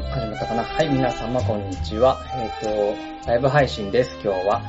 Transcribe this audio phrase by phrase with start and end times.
[0.00, 0.62] 始まったかな？
[0.62, 2.18] はい、皆様こんにちは。
[2.34, 4.14] えっ、と、ライブ配信です。
[4.24, 4.62] 今日は、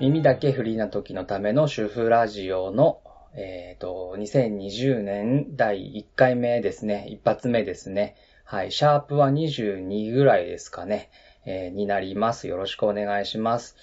[0.00, 3.02] 耳だけフリーな時のための主婦ラジオの、
[3.34, 7.06] えっ、と、2020年第1回目ですね。
[7.10, 8.16] 一発目ですね。
[8.44, 11.10] はい、シャープは22ぐらいですかね。
[11.44, 12.48] えーになります。
[12.48, 13.76] よろしくお願いします。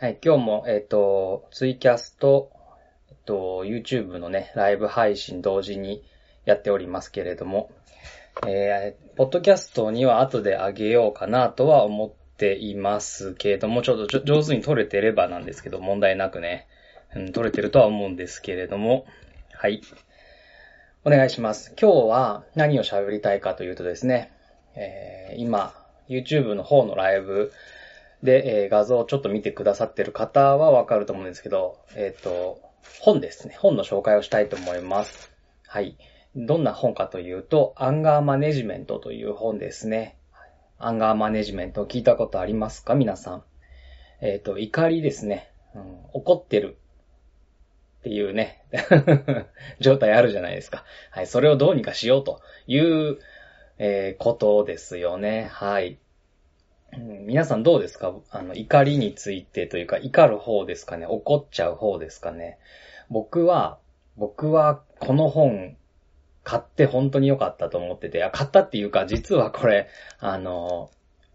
[0.00, 2.50] はい、今日も、えっ、と、ツイキャスと、
[3.10, 6.02] えっと、YouTube のね、ライブ配信同時に
[6.44, 7.70] やっておりますけれども、
[8.46, 16.66] えー、ポッドキャストには後であげようかなとは思っていますけれども、ちょっと上手に撮れてればなんですけど、問題なくね、
[17.14, 19.06] うん、撮れてるとは思うんですけれども、
[19.54, 19.80] はい。
[21.04, 21.74] お願いします。
[21.80, 24.32] 今日は何を喋りたいかというとですね、
[24.74, 25.74] えー今、
[26.08, 27.52] YouTube の方のライブ
[28.22, 32.60] で、えー画像をちょっと見てくださってる方はわかると思うんですけど、えっ、と、
[33.00, 33.56] 本ですね。
[33.58, 35.30] 本の紹介をしたいと思います。
[35.66, 35.96] はい。
[36.34, 40.16] どんな本かというと、アンガーマネジメントという本ですね。
[40.78, 42.94] アンガーマネジメント聞いたことありますか？
[42.94, 43.42] 皆さん。
[44.20, 45.98] えっ、と、怒りですね、うん。
[46.12, 46.78] 怒ってる
[48.00, 48.64] っていうね、
[49.80, 50.84] 状態あるじゃないですか。
[51.10, 51.26] はい。
[51.26, 53.18] それをどうにかしようという、
[53.78, 55.48] えーことですよね。
[55.50, 55.98] はい。
[56.96, 58.14] 皆さんどうですか？
[58.30, 61.06] あの、怒りについてというか、怒る方ですかね？
[61.06, 62.58] 怒っちゃう方ですかね？
[63.10, 63.78] 僕は、
[64.16, 65.76] 僕はこの本
[66.44, 69.88] 買って本当に良かったと思ってて、あ買ったっていうか、実はこれ、
[70.18, 70.90] あの、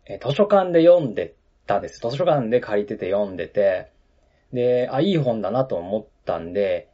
[0.06, 2.00] え図書館で読んでたんです。
[2.00, 3.92] 図書館で借りてて読んでて、
[4.54, 6.90] で、あ、いい本だなと思ったんで、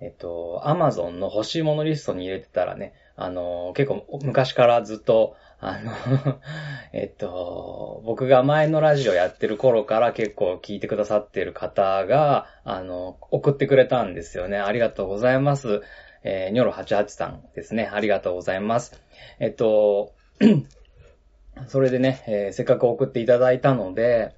[0.00, 5.92] えっと、アマゾンの欲しいものリストに入れてたらね、あの、結構昔からずっと、あの、
[6.94, 14.58] えっと、僕が前のラジオやってる頃から結構聞いてくださってる方が、あの、送ってくれたんですよね。
[14.58, 15.82] ありがとうございます。
[16.22, 17.90] えー、ニョロ88さんですね。
[17.92, 19.00] ありがとうございます。
[19.38, 20.12] えっと、
[21.68, 24.34] それでね、えーせっかく送っていただいたので、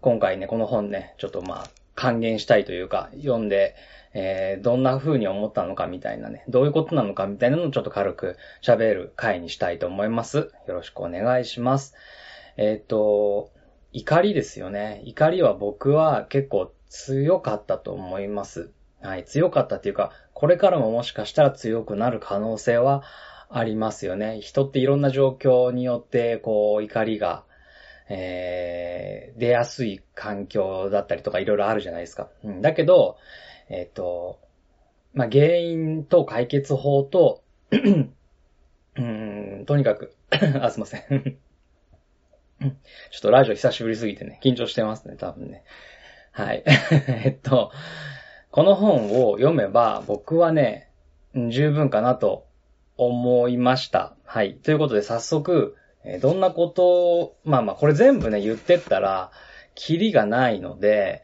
[0.00, 3.74] 今回ね、この本ね、ちょっとまあ、還元したいというか、読んで、
[4.14, 10.52] えーどんな風に思ったのかみたいなね、どういうことなのかみたいなのをちょっと軽く喋る回にしたいと思います。
[10.66, 11.94] よろしくお願いします。
[12.56, 13.50] えっ、と、
[13.92, 15.02] 怒りですよね。
[15.04, 18.70] 怒りは僕は結構強かったと思います。
[19.00, 23.02] はい、強かったっていうか、これからももしかしたら強くなる可能性は
[23.48, 24.42] ありますよね。
[24.42, 27.44] 人っていろんな状況によって、こう、怒りが、
[28.10, 32.28] えー、出やすい環境だったりとかいろいろあるじゃないですか。
[32.44, 33.16] うん、だけど、
[33.70, 34.38] えっ、と、
[35.14, 40.14] まあ、原因と解決法と、うん、とにかく、
[40.60, 41.38] あ、すいません。
[42.60, 45.64] ちょっとラジオ久しぶりすぎてね、緊張してますね、多分ね。
[46.32, 46.62] はい。
[47.24, 47.72] えっと、
[48.56, 50.88] この本を読めば僕はね、
[51.34, 52.46] 十分かなと
[52.96, 54.16] 思いました。
[54.24, 54.54] はい。
[54.54, 55.76] ということで早速、
[56.22, 59.30] どんなことを、まあまあこれ全部ね言ってったら、
[59.74, 61.22] キリがないので、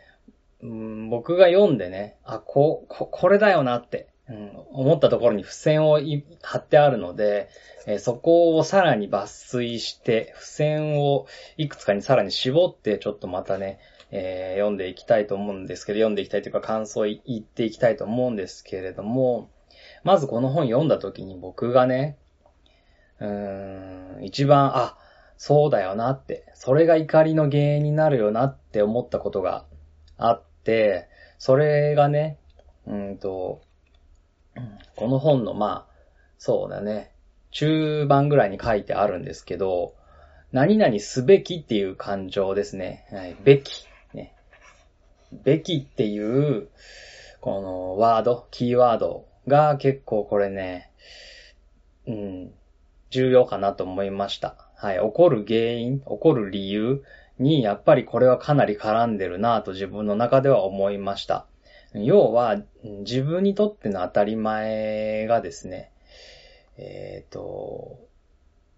[0.63, 6.01] うん僕が読んでね、あ、こ、ここれだよなって、うん思ったところに付箋を
[6.43, 7.49] 貼ってあるので、
[7.87, 11.27] えーそこをさらに抜粋して、付箋を
[11.57, 13.79] いくつかにさらに絞って、ちょっとまたね、
[14.13, 19.51] えー読んでいきたいと思うんですけど、読んでいきたいというか感想を言っていきたいと思うんですけれども、
[20.05, 22.19] まずこの本読んだ時に僕がね、
[23.19, 24.99] うーん、一番、あ、
[25.37, 29.65] そうだよなって、それが怒りの原因になるよなって思ったことが
[30.19, 31.09] あって、
[31.39, 32.39] それがね、
[32.87, 33.63] うーんと、
[34.95, 35.93] この本のまあ、
[36.39, 37.13] そうだね、
[37.51, 39.95] 中盤ぐらいに書いてあるんですけど、
[40.53, 43.07] 何々すべきっていう感情ですね。
[43.11, 43.89] はい、べき。
[45.45, 46.69] べきっていう、
[47.41, 50.91] このワード、キーワードが結構これね、
[52.07, 52.53] うん、
[53.11, 54.57] 重要かなと思いました。
[54.77, 57.03] はい、起こる原因、起こる理由
[57.39, 61.47] に、やっぱりこれはかなり絡んでるなと自分の中では思いました。
[61.95, 65.91] 要は、自分にとっての当たり前がですね、
[66.79, 67.99] えっ、と、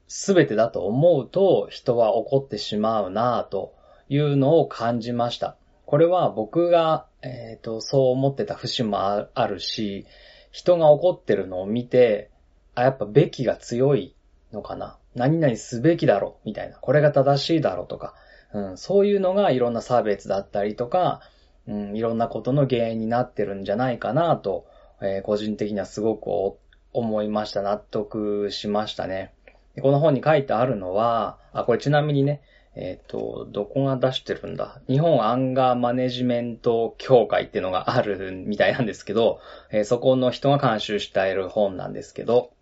[0.09, 3.75] すべてだと思うと人は怒ってしまうなぁと
[4.09, 5.57] いうのを感じました。
[5.87, 10.07] これは僕が、えっ、と、そう思ってた節もあるし、
[10.51, 12.31] 人が怒ってるのを見て、
[12.75, 14.15] あ、やっぱべきが強い
[14.53, 14.99] のかな。
[15.15, 16.77] 何々すべきだろ、みたいな。
[16.77, 18.15] これが正しいだろうとか、
[18.53, 21.21] うん、そういうのがいろんな差別だったりとか、
[21.67, 24.67] うん、いろんなことの原因になってるんじゃないかなと、
[25.01, 26.57] えー個人的にはすごく
[26.93, 27.63] 思いました。
[27.63, 29.35] 納得しましたね。
[29.83, 32.43] この本に書いてあるのは、あ、これちなみにね、
[32.77, 34.81] えっ、と、どこが出してるんだ？
[34.89, 39.41] 日本アンガーマネジメント協会っていうのがあるみたいなんですけど、
[39.71, 42.53] えーそこの人が監修している本なんですけど、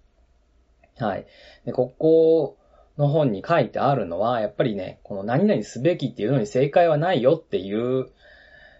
[0.98, 1.26] はい。
[1.64, 2.58] で、ここ
[2.98, 8.10] の本に書いてあるのは、やっぱりね、この何々すべきっていうのに正解はないよっていう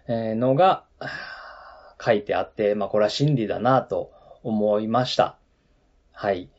[0.07, 0.83] のが
[1.99, 4.11] 書いてあって、まあこれは真理だなと
[4.43, 5.37] 思いました。
[6.11, 6.49] はい。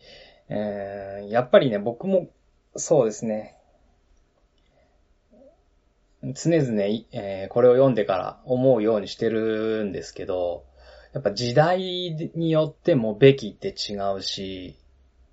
[0.49, 2.29] えー、やっぱりね、僕も
[2.75, 3.57] そうですね。
[6.33, 6.83] 常々、
[7.13, 10.65] えー、これを読んでから思うようにしてるんですけど、
[11.13, 11.79] やっぱ時代
[12.35, 14.77] によってもべきって違うし、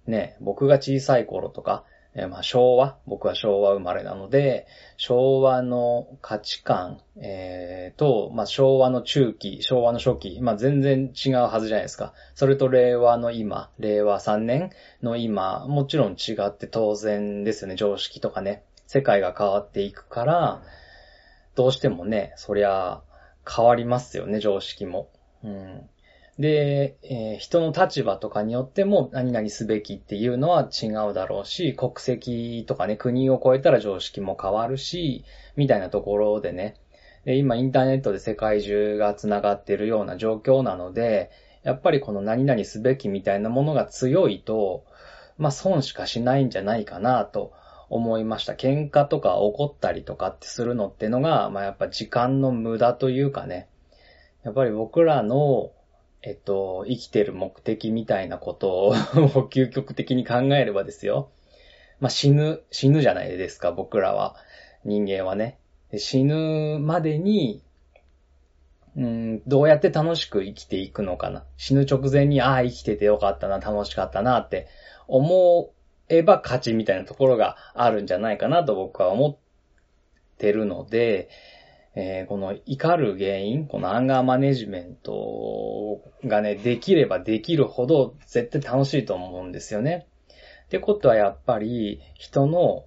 [0.05, 4.67] ね、僕が小さい頃とか、えー、まあ昭和、僕は昭和生まれなので、
[4.97, 12.13] 昭和の価値観、えー、と、まあ昭和の中期、昭和の初期、まあ全然違うはずじゃないですか。
[12.35, 14.71] それと令和の今、令和3年
[15.01, 18.63] の今、もちろん違って当然ですよね、常識とかね。
[18.87, 20.61] 世界が変わっていくから、
[21.55, 23.01] どうしてもね、そりゃ
[23.49, 25.09] 変わりますよね、常識も。
[25.43, 25.89] うん。
[26.39, 35.25] で、えー、人の立場とかによっても何々すべきっていうのは違うだろうし、国籍とかね、国を超えたら常識も変わるし、
[35.55, 36.75] みたいなところでね、
[37.25, 41.29] で今インターネットで世界中が繋がっているような状況なので、
[41.63, 44.85] やっぱりこの何々すべきみたいなものが強いと、
[45.37, 47.53] まあ損しかしないんじゃないかなと
[47.91, 48.53] 思いました。
[48.53, 53.67] 喧嘩とか怒ったりとかってするのってのが、まあやっぱ時間の無駄というかね、
[54.43, 55.71] やっぱり僕らの
[56.23, 58.95] えっと、生きてる目的みたいなことを
[59.51, 61.31] 究極的に考えればですよ。
[61.99, 64.35] まあ、死ぬ、死ぬじゃないですか、僕らは。
[64.85, 65.57] 人間はね。
[65.97, 67.63] 死ぬまでに、
[68.95, 71.43] うん、どうやって楽しく生きていくのかな。
[71.57, 74.67] 死ぬ直前に、ああ、生きててよかったな、楽しかったなって
[75.07, 75.71] 思
[76.17, 79.37] えば勝ちみたいなところがあるんじゃないかなと僕は思っ
[80.37, 81.29] てるので、
[81.93, 90.07] えー、この怒る原因、このアンガーマネジメントがね、できればできるほど絶対楽しいと思うんですよね。
[90.65, 92.85] ってことはやっぱり人の、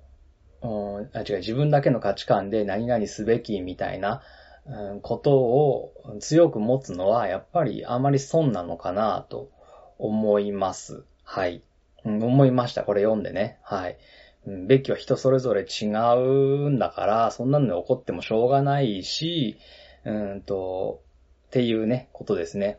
[0.62, 4.22] うん、あ違う、自分だけの価値観で何々すべきみたいな、
[4.66, 9.50] うん、ことを強く持つのはやっぱりあまり損なのかなと
[9.98, 11.04] 思います。
[11.22, 11.62] はい。
[12.04, 12.84] うん、思いました。
[12.84, 13.58] これ読んでね。
[13.62, 13.98] はい。
[14.46, 19.56] べきは人それぞれ違うんだから、そんなので怒ってもしょうがないし、
[20.04, 21.02] うんと、
[21.46, 22.78] っていうね、ことですね。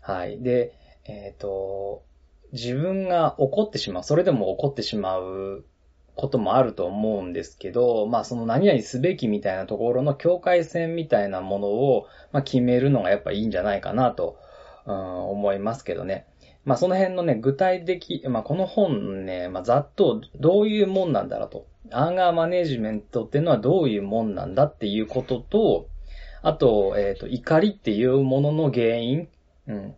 [0.00, 0.42] はい。
[0.42, 0.74] で、
[1.04, 2.02] えっ、ー、と、
[2.52, 5.64] 自分が怒ってしまう、それでも怒ってしまう
[6.16, 14.38] こともあると思うんですけど、まあその何々すべきみたいなところの境界線みたいなものを、まあ、決めるのがやっぱいいんじゃないかなと、
[14.86, 16.26] うん、思いますけどね。
[16.64, 21.66] まあその辺のね、具体的、まあこの本ね、まあざっとどういうもんなんだろうと。
[21.90, 25.88] アンガーマネジメントっていうのはどういうもんなんだっていうことと、
[26.42, 29.28] あと、えっ、ー、と、怒りっていうものの原因、
[29.66, 29.94] うん、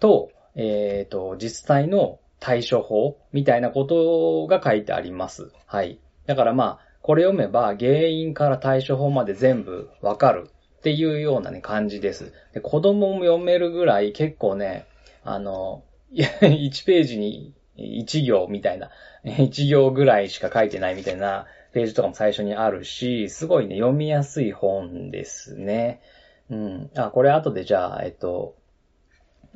[0.00, 5.52] と、えっ、ー、と、実際の対処法みたいなことが書いてあります。
[5.66, 6.00] はい。
[6.26, 12.32] だからまあ、これ読めば原因から対処法まで全部わかるっていうようなね、感じです。
[12.52, 14.86] で子供も読めるぐらい結構ね、
[15.22, 15.84] あの、
[16.16, 18.90] 1ページに1行みたいな、
[19.24, 26.00] 1行ぐらいしか書いてないみたいなページとかも最初にあるし、すごいね、読みやすい本ですね。
[26.50, 26.90] うん。
[26.96, 28.54] あ、これ後でじゃあ、えっと、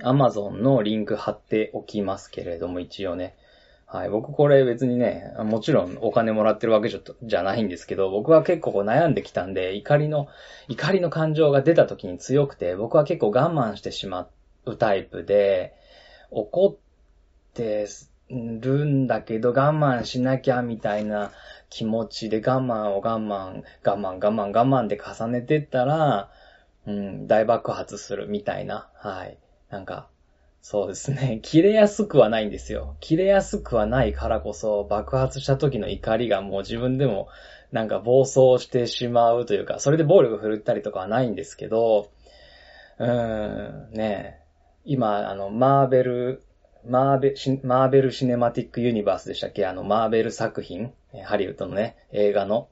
[0.02, 3.36] Amazon のリンク貼っておきますけれども、一応ね。
[3.86, 4.08] はい。
[4.08, 10.28] 僕これ別にね、もちろんお金もらってるわけじゃないんですけど、僕は結構悩んできたんで、怒りの、
[10.68, 14.28] 怒りの感情が出た時に強くて、僕は結構我慢してしま
[14.64, 15.74] うタイプで、
[16.30, 17.86] 怒って
[18.30, 21.32] るんだけど我慢しなきゃみたいな
[21.68, 26.30] 気持ちで我慢を我慢、我慢、我慢、我慢で重ねてったら、
[26.86, 28.88] うん、大爆発するみたいな。
[28.94, 29.38] はい。
[29.70, 30.08] なんか、
[30.62, 31.40] そうですね。
[31.44, 32.96] 切れやすくはないんですよ。
[33.00, 37.28] 切れやすくはないからこそ、爆発した時の怒りがもう自分でも
[37.72, 42.10] なんか暴走してしまうというか、それで暴力振るったりとかはないんですけど、
[42.98, 44.39] うーん、ね
[44.92, 46.42] 今、あの、マーベル、
[46.84, 49.64] マーベマーベルシネマティックユニバースでしたっけ？
[49.64, 50.92] あの、マーベル作品、
[51.26, 52.66] ハリウッドのね、映画の、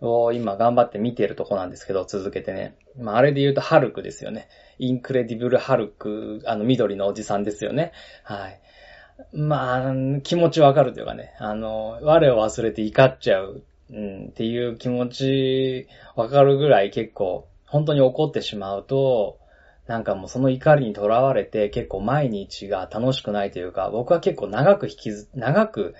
[0.00, 2.76] を今頑張って見てるとこなんですけど、続けてね。
[2.96, 4.46] まあ、あれで言うとハルクですよね。
[4.78, 7.90] インクレディブルハルク、あの、緑のおじさんですよね。
[8.22, 8.60] はい。
[9.32, 9.92] まあ、
[10.22, 19.39] 気持ちわかるというかね、あの、我を忘れて怒っちゃう、うん、っていう気持ちわかるぐらい結構、本当に怒ってしまうと、
[19.90, 25.96] なんかもうその怒りにとらわれて結構毎日が楽しくないというか、僕は結構長く引きず、長く、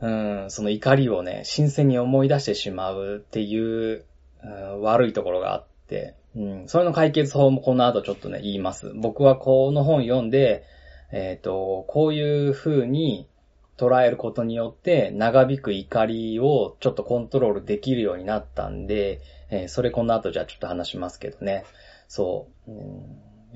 [0.00, 4.06] うん、その怒りをね、新鮮に思い出してしまうっていう、
[4.42, 8.92] うん、悪いところがあって、うん、それの解決法もこの後ちょっとね、言います。
[8.94, 10.64] 僕はこの本読んで、
[11.12, 13.28] えっ、ー、と、こういう風に、
[13.76, 21.64] 捉えることによって長引く怒りをちょっとコントロールできるようになったんで、えー、それこの後じゃあちょっと話しますけどね。
[22.08, 22.70] そう。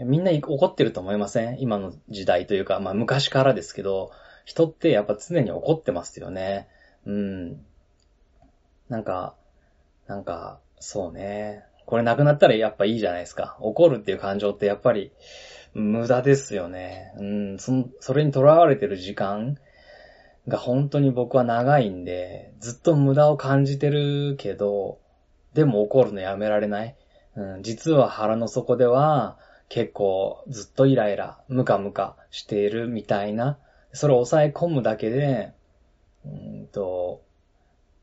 [0.01, 1.61] うん、みんな怒ってると思いません？
[1.61, 4.11] 今の時代というか、まあ昔からですけど、
[4.45, 6.69] 人ってやっぱ常に怒ってますよね。
[7.07, 7.65] うん。
[8.89, 9.35] なんか、
[10.07, 11.65] なんか、そうね。
[11.85, 13.57] これなくなったらやっぱいいじゃないですか。
[13.61, 15.13] 怒るっていう感情ってやっぱり
[15.75, 17.13] 無駄ですよね。
[17.19, 19.59] うん、そそれに囚われてる時間
[20.47, 24.99] が本当に僕は長いんで、ずっと無駄を感じてるけど、
[25.55, 26.95] でも怒るのやめられない。
[27.39, 33.59] うん、実は腹の底では結構ずっとイライラ、ムカムカしているみたいな、
[33.93, 35.53] それを抑え込むだけで、
[36.25, 37.23] うんと、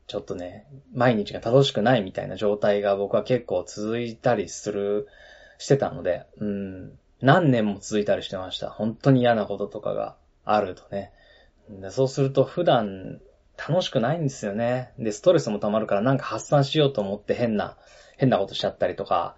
[0.08, 5.08] ちょっとね、毎日が楽しくないみたいな状態が僕は結構続いたりする、
[5.58, 8.70] してたので、うん、何年も続いたりしてました。
[8.70, 10.16] 本当に嫌なこととかが
[10.46, 11.12] あるとね。
[11.70, 13.20] でそうすると普段
[13.58, 14.94] 楽しくないんですよね。
[15.00, 17.78] で、ストレスも溜まるからなんか発散しようと思って変な、
[18.18, 19.36] 変なことしちゃったりとか、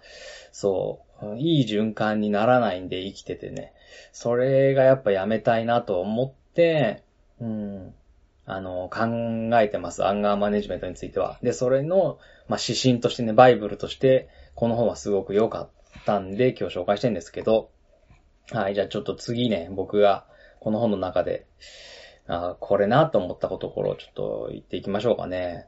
[0.52, 3.72] そう、いい循環にならないんで生きててね。
[4.12, 7.02] それがやっぱやめたいなと思って、
[7.40, 7.94] うん、
[8.46, 10.04] あの、考えてます。
[10.04, 11.38] アンガーマネジメントについては。
[11.42, 12.18] で、それの、
[12.48, 15.70] まあ、指針としてね、バイブルとして、この本はすごく良かっ
[16.06, 17.70] たんで、今日紹介してるんですけど、
[18.50, 20.24] はい、じゃあちょっと次ね、僕が
[20.60, 21.46] この本の中で、
[22.26, 25.66] あこれなと思ったところをちょっと言っていきましょうかね。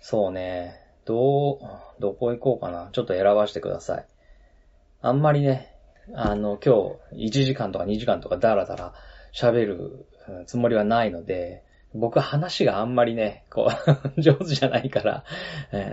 [0.00, 0.81] そうね。
[1.04, 1.58] どう、
[2.00, 2.90] どこ行こうかな。
[2.92, 4.06] ちょっと選ばせてください。
[5.00, 5.74] あんまりね、
[6.14, 8.94] あの、今日1時間とか2時間とかダラダラ
[9.34, 10.06] 喋る
[10.46, 13.70] つもりはないので、僕話があんまりね、こ
[14.16, 15.24] う 上手じゃないから、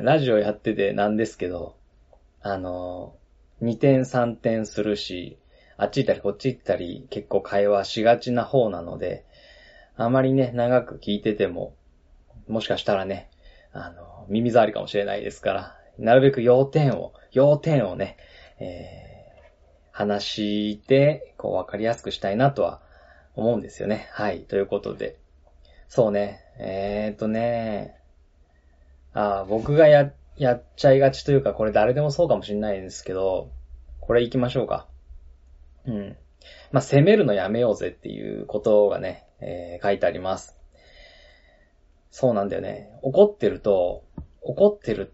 [0.02, 1.76] ラジオやっててなんですけど、
[2.42, 3.16] あの、
[3.62, 5.38] 2点3点するし、
[5.76, 9.26] あっち行ったりこっち行ったり結構会話しがちな方なので、
[9.96, 11.74] あまりね、長く聞いてても、
[12.48, 13.29] もしかしたらね、
[13.72, 18.18] あの、耳障りかもしれないですから、なるべく要点を、要点をね、
[18.60, 22.82] えー、話して、こう分かりやすくしたいなとは
[23.36, 24.10] 思うんですよね。
[24.12, 24.42] はい。
[24.42, 25.18] ということで。
[25.88, 26.40] そうね。
[26.58, 27.96] えーとね。
[29.14, 33.52] あ僕がや、やっちゃいがちというか、これ誰でもそうかもしれないんですけど、
[34.00, 34.88] これ行きましょうか。
[35.86, 36.18] うん。
[36.72, 40.59] まあ、攻めるのやめようぜっていうことがね、えー、書いてあります。
[42.12, 42.90] そうなんだよね。
[43.02, 44.04] 怒ってると、
[44.42, 45.14] 怒ってる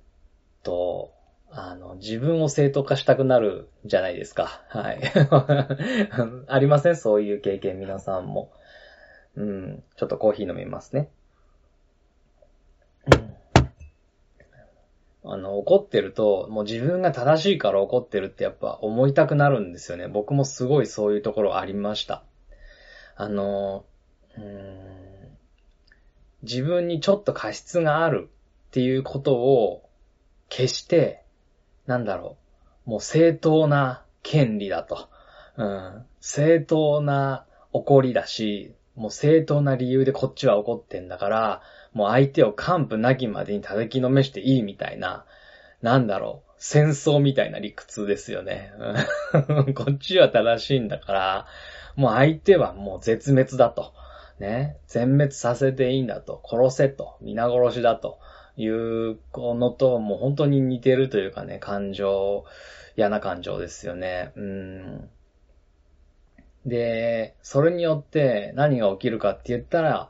[0.64, 1.12] と、
[1.50, 4.64] あの、自分を正当化したくなるじゃないですか。
[4.70, 5.02] はい。
[6.48, 6.96] ありません？
[6.96, 8.52] そういう経験皆さんも。
[9.36, 9.84] うん。
[9.96, 11.10] ちょっとコーヒー飲みますね。
[15.28, 20.08] あの、怒ってると、もう自分が正しいから怒ってるってやっぱ思いたくなるんですよね。
[20.08, 22.24] 僕もすごいそういうところありました。
[23.16, 23.86] あの、
[24.38, 25.05] うん
[26.46, 28.30] 自分にちょっと過失がある
[28.68, 29.90] っていうことを
[30.50, 31.24] 決して、
[31.86, 32.38] なんだろ
[32.88, 35.10] う、もう正当な権利だと。
[35.58, 41.62] うん、正当な怒りだし、もう正当な理由でこっちは怒ってんだから、
[41.94, 45.26] もう相手を完膚なきまでに叩きのめしていいみたいな、
[45.82, 48.72] なんだろう、戦争みたいな理屈ですよね。
[49.76, 51.48] こっちは正しいんだから、
[51.96, 53.94] もう相手はもう絶滅だと。
[54.40, 58.20] ね、全滅させていいんだと、殺せと、皆殺しだと
[58.58, 62.46] いうのと、もう本当に似てるというかね、感情、
[62.98, 64.32] 嫌な感情ですよね。
[64.36, 65.10] うん。
[66.66, 70.10] で、それによって何が起きるかって言ったら、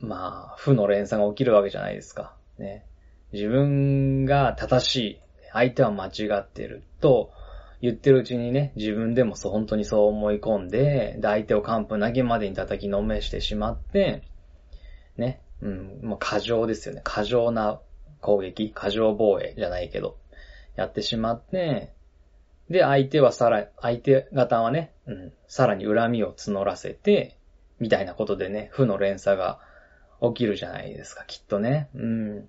[0.00, 2.34] まあ、負の連鎖が起きるわけじゃないですか。
[2.58, 2.84] ね。
[3.32, 5.20] 自分が正しい、
[5.52, 7.32] 相手は間違ってると、
[7.82, 14.22] 言ってるうちにね、自分でもそう、本当にそう思い込んで、で、相手を完膚投げまでに叩きのめしてしまって、
[15.16, 17.00] ね、うん、もう過剰ですよね。
[17.02, 17.80] 過剰な
[18.20, 20.16] 攻撃、過剰防衛じゃないけど、
[20.76, 21.92] やってしまって、
[22.70, 27.36] で、相手はさら、相手方はね、うん、さらに恨みを募らせて、
[27.80, 29.58] みたいなことでね、負の連鎖が
[30.22, 31.88] 起きるじゃないですか、きっとね。
[31.96, 32.48] うん。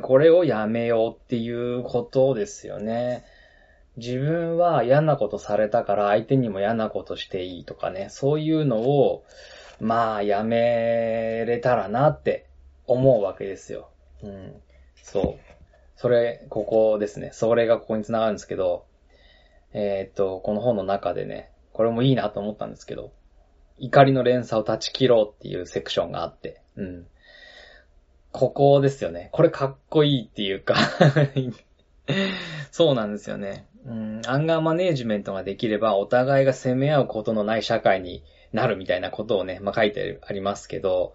[0.00, 3.24] これをやめようっていうことですよね。
[3.96, 9.24] 自分は嫌なことされたから相手にも嫌なことしていいとかね、そういうのを、
[9.80, 12.46] まあ、やめれたらなって
[12.86, 13.90] 思うわけですよ。
[14.22, 14.54] うん。
[14.96, 15.54] そう。
[15.96, 17.30] それ、ここですね。
[17.32, 18.84] それがここに繋がるんですけど、
[19.72, 23.12] えー、っと、この本の中でね、これもいいなと思ったんですけど、
[23.78, 27.06] 怒りの連鎖を断ち切ろうっていうセクションがあって、うん。
[28.32, 29.28] ここですよね。
[29.32, 30.74] これかっこいいっていうか
[32.72, 33.66] そうなんですよね。
[33.86, 38.22] うん、アンガーマネージメントができれば、お互いが責め合うことのない社会に
[38.52, 41.14] なるみたいなことをね、まあ、書いてありますけど、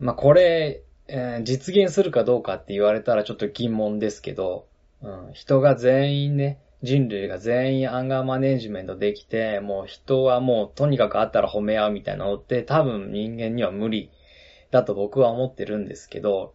[0.00, 4.66] まあ、これ、えー、実現するかどうかって言われたらちょっと疑問ですけど、
[5.02, 14.10] うん、人が全員ね、人類が全員アンガーマネージメントできて、もう人はもうとにかくあったら褒め合うみたいなのって多分人間には無理
[14.70, 16.54] だと僕は思ってるんですけど、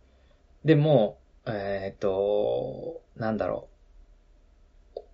[0.66, 3.71] でも、えっ、と、なんだろう。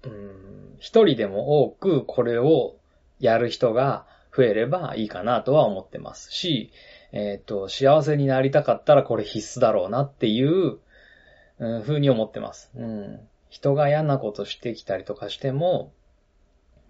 [0.07, 2.77] うん、一人でも多くこれを
[3.19, 6.71] やる人が増えればいいかなとは思ってますし、
[7.11, 10.77] えっ、ー、と、幸せになりたかったらこれ必須だろうなっていう、
[11.59, 12.71] うん、風に思ってます。
[12.75, 13.19] うん。
[13.49, 15.93] 人が嫌なことしてきたりとかしても、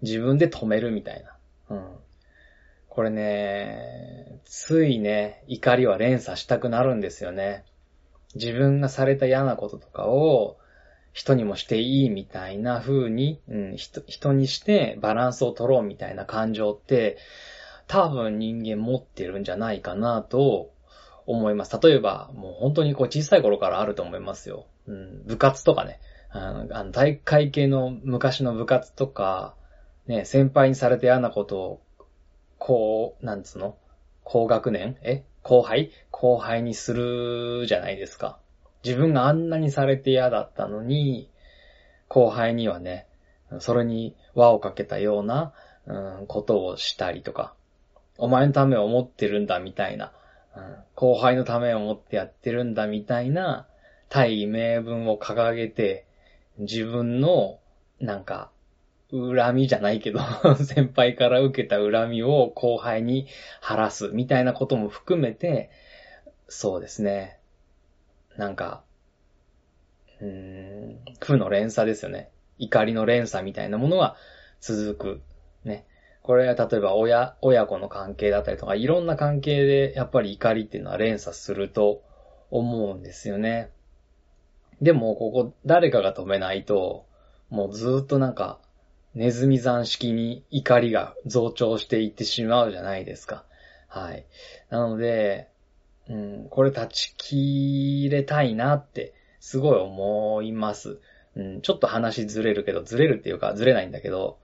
[0.02, 1.76] 自分で止めるみたいな。
[1.76, 1.86] うん。
[2.88, 7.64] これね、ついね、怒りは連鎖したくなるんですよね。
[8.34, 10.58] 自分がされた嫌なこととかを
[11.18, 17.18] 人にもしていいみたいな風に、うん、人人にしてバランスを取ろうみたいな感情って
[17.88, 20.70] 多分人間持ってるんじゃないかなと
[21.26, 21.76] 思います。
[21.82, 24.66] 例えば、もう本当にこう小さい頃からあると思いますよ。
[24.86, 25.98] うん、部活とかね。
[26.30, 29.56] あの、あの大会系の昔の部活とか、
[30.06, 31.82] ね、先輩にされて嫌なことを、
[32.58, 33.76] こう、なんつうの？
[34.22, 34.96] 高学年？
[35.02, 35.24] え？
[35.42, 35.90] 後輩？
[36.12, 38.38] 後輩にするじゃないですか。
[38.84, 41.30] 自分があんなにされて嫌だったのに、
[42.08, 43.06] 後輩にはね、
[43.60, 45.52] それに輪をかけたような、
[45.86, 47.54] うん、ことをしたりとか、
[48.18, 50.12] お前のためを思ってるんだみたいな、
[50.56, 53.66] うん、後輩のためを思ってやってるんだみたいな、
[54.08, 56.06] 大名分を掲げて、
[56.58, 57.58] 自分の、
[58.00, 58.50] なんか、
[59.10, 60.20] 恨みじゃないけど
[60.62, 63.26] 先輩から受けた恨みを後輩に
[63.62, 65.70] 晴らすみたいなことも含めて、
[66.48, 67.37] そうですね。
[68.38, 68.84] なんか、
[70.20, 72.30] うーん、負の連鎖ですよね。
[72.56, 74.16] 怒りの連鎖みたいなものが
[74.60, 75.20] 続く。
[75.64, 75.86] ね。
[76.22, 82.02] これは例えば親、親子の関係だったりとか、いろんな関係でやっぱり怒りっていうのは連鎖すると
[82.50, 83.70] 思うんですよね。
[84.80, 87.06] でも、ここ誰かが止めないと、
[87.50, 88.60] もうずっとなんか、
[89.14, 93.44] ネズミ山式に怒りが増長していってしまうじゃないですか。
[93.88, 94.26] はい。
[94.70, 95.48] なので、
[96.08, 101.00] うん、これ断ち切れたいなって、すごい思います。
[101.36, 104.38] うん、ちょっと話ずれるけど、ずれるっていうかずれないんだけど、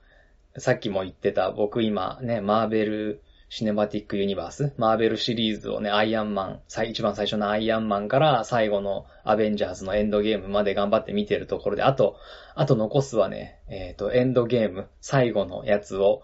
[0.57, 12.16] さっきも言ってた、僕今ね、マーベルシネマティックユニバース、マーベルシリーズをね、アイアンマン、一番最初のアイアンマンから最後のアベンジャーズのエンドゲームまで頑張って見てるところで、あと、
[12.55, 16.22] あと残すはね、えっ、ー、と、エンドゲーム、最後のやつを、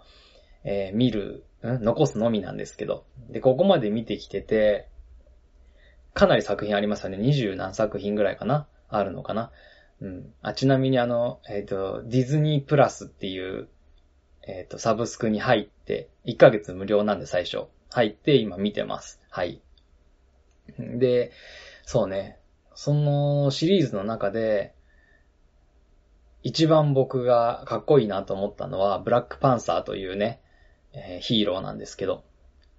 [0.65, 3.05] えー、見る、ん残すのみなんですけど。
[3.29, 4.89] で、ここまで見てきてて、
[6.15, 7.19] かなり作品ありますよね。
[7.19, 8.67] 二十何作品ぐらいかな？
[8.89, 9.51] あるのかな？
[10.01, 10.33] うん。
[10.43, 13.69] あ、ちなみにあの、えっ、ー、と、ディズニープラスっていう
[14.43, 17.65] えっ、ー、と、サブスクに入って、1ヶ月無料なんで最初。
[17.93, 19.21] 入って今見てます。
[19.31, 19.61] はい。
[20.79, 21.33] で、
[21.85, 22.39] そうね。
[22.75, 24.75] そのシリーズの中で、
[26.43, 30.41] 一番僕がかっこいいなと思ったのは、ブラックパンサーというね、
[30.93, 32.25] えー、ヒーローなんですけど、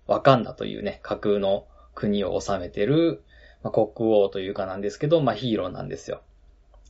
[0.07, 1.67] ワカンダというね、架空の
[2.01, 3.23] 国を治めてる、
[3.61, 6.23] まあ、国王というかなんですけど、まあ、ヒーローなんですよ。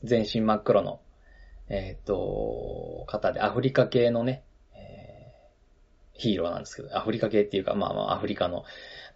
[0.02, 1.00] 全身真っ黒の、
[1.68, 4.42] えっ、ー、と、方で、アフリカ系のね、
[4.74, 5.32] え
[6.14, 8.64] ヒーローなんですけど、アフリカ系っていうか、まあまあアフリカの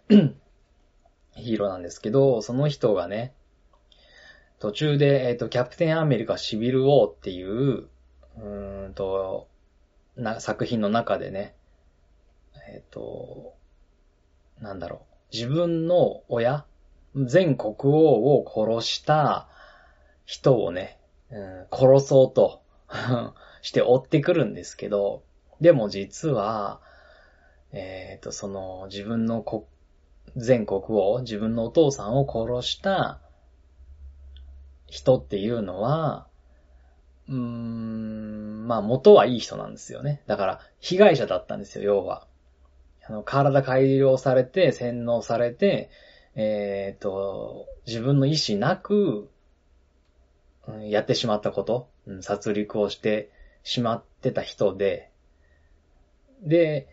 [1.35, 3.33] ヒーローなんですけど、その人がね、
[4.59, 9.47] 途中で、えっ、ー、と、キャプテンアメリカシビル・ウォーっていう、うーんと、
[10.15, 11.55] な、作品の中でね、
[12.69, 13.55] えっ、ー、と、
[14.59, 16.65] なんだろう、自分の親、
[17.15, 19.47] 全国王を殺した
[20.25, 20.97] 人をね、
[21.31, 22.61] うん、殺そうと
[23.61, 25.23] して追ってくるんですけど、
[25.59, 26.79] でも実は、
[27.71, 29.63] えっ、ー、と、その、自分の国、
[30.35, 33.19] 全国を、自分のお父さんを殺した
[34.85, 36.27] 人っていうのは、
[37.27, 40.21] うーん、まあ元はいい人なんですよね。
[40.27, 42.27] だから、被害者だったんですよ、要は。
[43.07, 45.89] あの、体改良されて、洗脳されて、
[46.35, 49.29] えっ、ー、と、自分の意思なく、
[50.67, 53.31] うん、やってしまったこと、うん、殺戮をして
[53.63, 55.11] しまってた人で、
[56.41, 56.87] で、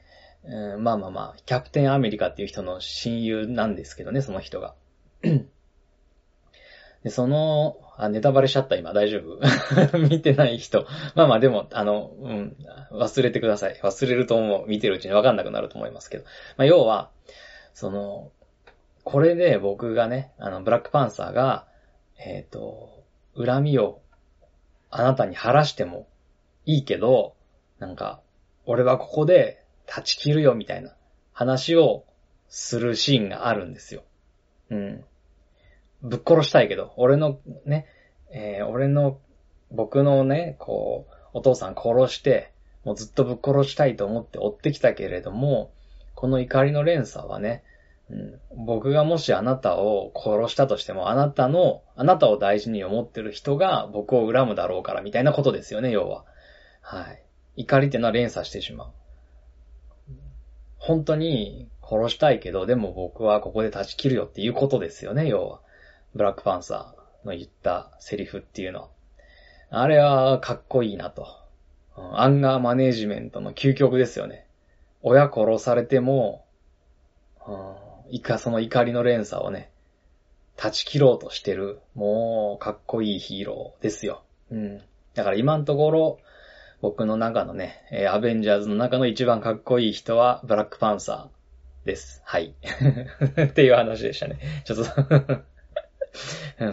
[0.44, 4.74] うん、まあまあまあ、キャプテンアメリカっていう人の親友なんですけどね、その人が。
[7.02, 9.38] で、その、あ、ネタバレしちゃった今、大丈夫？
[9.98, 10.86] 見てない人。
[11.14, 12.56] まあまあでも、あの、うん、
[12.92, 13.78] 忘れてください。
[13.82, 14.68] 忘れると思う。
[14.68, 16.24] 見てるうちにわかんなくなると思いますけど。
[16.56, 17.10] まあ要は、
[17.72, 18.32] その、
[19.04, 21.66] これで僕がね、あの、ブラックパンサーが、
[22.18, 23.04] えっ、ー、と、
[23.36, 24.00] 恨みを
[24.90, 26.08] あなたに晴らしても、
[26.66, 27.34] いいけど、
[27.78, 28.20] なんか、
[28.64, 30.94] 俺はここで断ち切るよみたいな
[31.32, 32.04] 話を
[32.48, 34.04] するシーンがあるんですよ。
[34.70, 35.04] うん。
[36.04, 37.86] ぶっ殺したいけど、俺のね、
[38.30, 39.18] えー、俺の、
[39.70, 42.52] 僕のね、こう、お父さん殺して、
[42.84, 45.72] もうずっとぶっ殺したいと思って追ってきたけれども、
[46.14, 47.64] この怒りの連鎖はね、
[48.10, 56.24] うん、僕がもしあなたを殺したとしても、あなたの、あなたを大事に思ってる人が僕を恨むだろうから、みたいなことですよね、要は。
[56.82, 57.22] はい。
[57.56, 58.92] 怒りってのは連鎖してしまう。
[60.76, 65.60] 本当に殺したいけど、でも僕はここで断ち切るよっていうことですよね、要は。
[66.14, 68.88] ブラックパンサーの言ったセリフっていうのは。
[69.70, 71.26] あれはかっこいいなと。
[71.96, 74.46] アンガーマネージメントの究極ですよね。
[75.02, 76.44] 親殺されても、
[78.10, 79.70] いか、その怒りの連鎖をね、
[80.56, 84.22] 断ち切ろうとしてる、もう、かっこいいヒーローですよ。
[84.50, 84.78] うん。
[85.14, 86.18] だから今のところ、
[86.80, 92.22] 僕の中のね、アベンジャーズの中の一番かっこいい人は、ブラックパンサーです。
[92.24, 92.54] はい。
[93.40, 94.38] っていう話でしたね。
[94.64, 95.53] ちょっと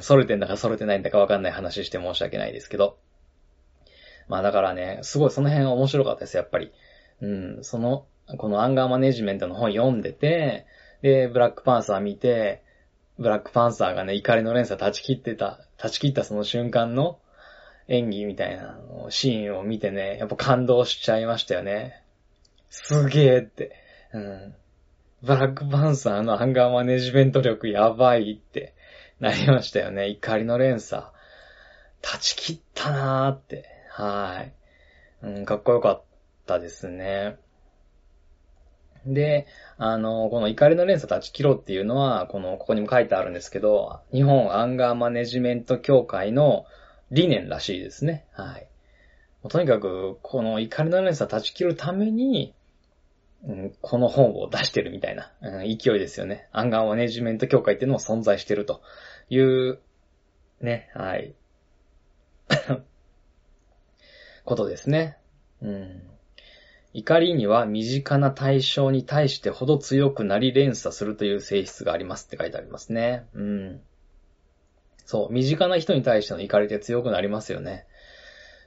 [0.01, 2.97] それてんだかそれてないんだかわかんない話して申し訳ないですけど。
[4.27, 6.71] まあだからね、すごいその辺面白かったです、やっぱり。
[7.21, 8.05] うん、その、
[8.37, 10.65] このアンガーマネジメントの本読んでて、
[11.01, 12.63] で、ブラックパンサー見て、
[13.17, 17.19] ブラックパンサーがね、怒りの連鎖断ち切ってた、断ち切ったその瞬間の
[17.87, 22.01] 演技みたいなシーンを見てね、やっぱ感動しちゃいましたよね。
[22.69, 23.75] すげーって。
[24.13, 24.55] うん。
[25.23, 28.73] ブラックパンサーのアンガーマネジメント力やばいって
[29.21, 30.09] なりましたよね。
[30.09, 31.03] 怒りの連鎖。
[32.01, 33.65] 断ち切ったなーって。
[33.91, 34.53] はい。
[35.25, 36.03] うん、かっこよかっ
[36.47, 37.37] たですね。
[39.05, 39.45] で、
[39.77, 46.65] あの、この怒りの連鎖断ち切ろうっていうのは、この、ここにも書いてあるんですけど、日本アンガーマネジメント協会の
[47.11, 48.25] 理念らしいですね。
[48.31, 48.67] はい。
[49.49, 52.55] とにかく、この怒りの連鎖断ち切るために、
[53.43, 56.47] うん、この本を出してるみたいな、うん、勢いですよね。
[56.51, 58.81] アンガーマネジメント協会っていうのも存在してると
[59.29, 59.79] いう、
[60.61, 61.33] ね、はい。
[64.45, 65.17] ことですね。
[65.61, 66.03] うん。
[66.93, 73.25] 怒りには身近な対象に対してほど強くなり連鎖するという性質がありますって書いてありますね。
[73.33, 73.81] うん。
[75.05, 77.85] そう、身近な人に対しての怒りって強くなりますよね。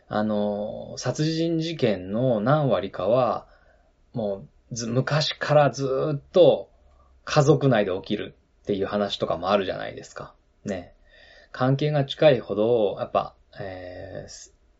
[0.09, 3.47] あの、殺人事件の何割かは、
[4.13, 6.71] もうず、昔からずっと
[7.25, 10.35] 家族内で起きるっていう話とかもあるじゃないですか。
[10.65, 10.95] ね。
[11.53, 14.27] 関係が近いほど、やっぱ、え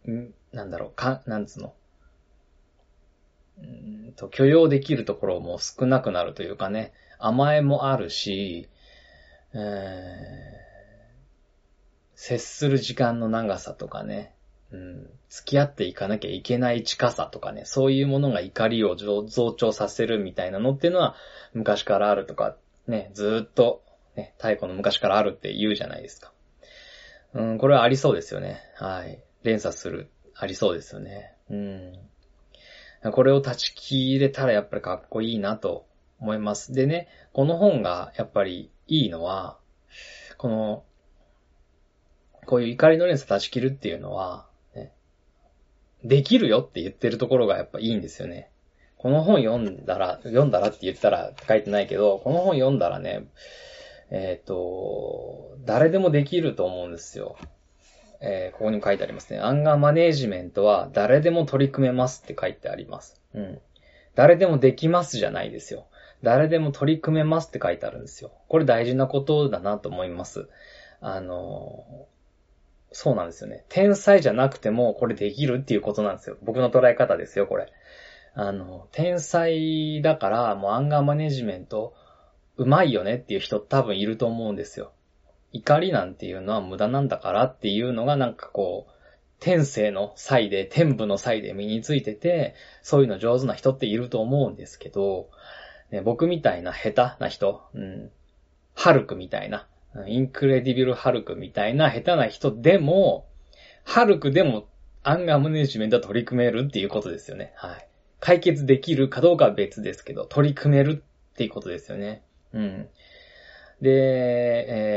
[0.07, 1.75] ー、なんだろう、か、なんつうの、
[3.59, 8.69] うんと許容できるところも少なくなるというかね、甘えもあるし、
[9.53, 9.61] えー、
[12.15, 14.34] 接する時間の長さとかね、
[14.75, 21.15] うん、付き合っていかなきゃいけない近さとかね、そういうものが怒りを増長させるみたいなのっていうのは
[21.53, 22.57] 昔からあるとか、
[22.89, 23.83] ね、ずっと、
[24.17, 26.33] ね、太古の昔からあるって言うじゃないですか。
[27.35, 28.61] うん、これはありそうですよね。
[28.77, 29.23] はい。
[29.45, 31.35] 連鎖する、ありそうですよね。
[31.51, 33.13] うん。
[33.13, 35.87] これを断ち切れたらやっぱりかっこいいなと
[36.19, 36.73] 思います。
[36.73, 39.59] でね、この本がやっぱりいいのは、
[40.39, 40.85] この、
[42.47, 44.47] こういう怒りの連鎖断ち切るっていうのは、
[46.05, 48.51] できるよって言ってるところがやっぱいいんですよね。
[48.97, 53.27] この本読んだら、読んだらって言ったら書いてないけど、この本読んだらね、
[54.11, 57.37] えっ、ー、と、誰でもできると思うんですよ。
[58.21, 59.41] えー、ここにも書いてありますね。
[59.41, 63.21] アンガーマネージメントは誰でも取り組めますって書いてあります。
[63.35, 63.61] うん。
[64.15, 65.87] 誰でもできますじゃないですよ。
[66.23, 68.33] 誰でも取り組めますって書いてあるんですよ。
[68.49, 70.49] これ大事なことだなと思います。
[71.01, 72.07] あの、
[72.95, 73.65] そうなんですよね。
[73.69, 76.37] 天才じゃなくてもこれできるっていうことなんですよ。
[76.43, 77.73] 僕の捉え方ですよ、これ。
[78.35, 81.95] あの、天才だからもうアンガーマネジメント
[82.57, 84.93] うまいよねっていう人多分いると思うんですよ。
[85.53, 88.93] 怒りなんていうのは無駄なんだからっていうのがなんかこう、
[89.41, 95.31] 天性の際で、天部の際で身についてて、そういうの上手な人っていると思うんですけど、
[95.91, 98.11] ね、僕みたいな下手な人、うん、
[98.75, 99.67] ハルクみたいな、
[100.07, 103.27] インクレディビルハルクみたいな下手な人でも、
[103.85, 104.67] ハルクでも
[105.03, 107.53] アンガーマネジメントは取り組めるっていうことですよね。
[107.57, 107.89] はい。
[108.21, 111.03] 解決できるかどうかは別ですけど、取り組める
[111.33, 112.23] っていうことですよね。
[112.55, 112.89] うん。
[113.83, 113.91] で、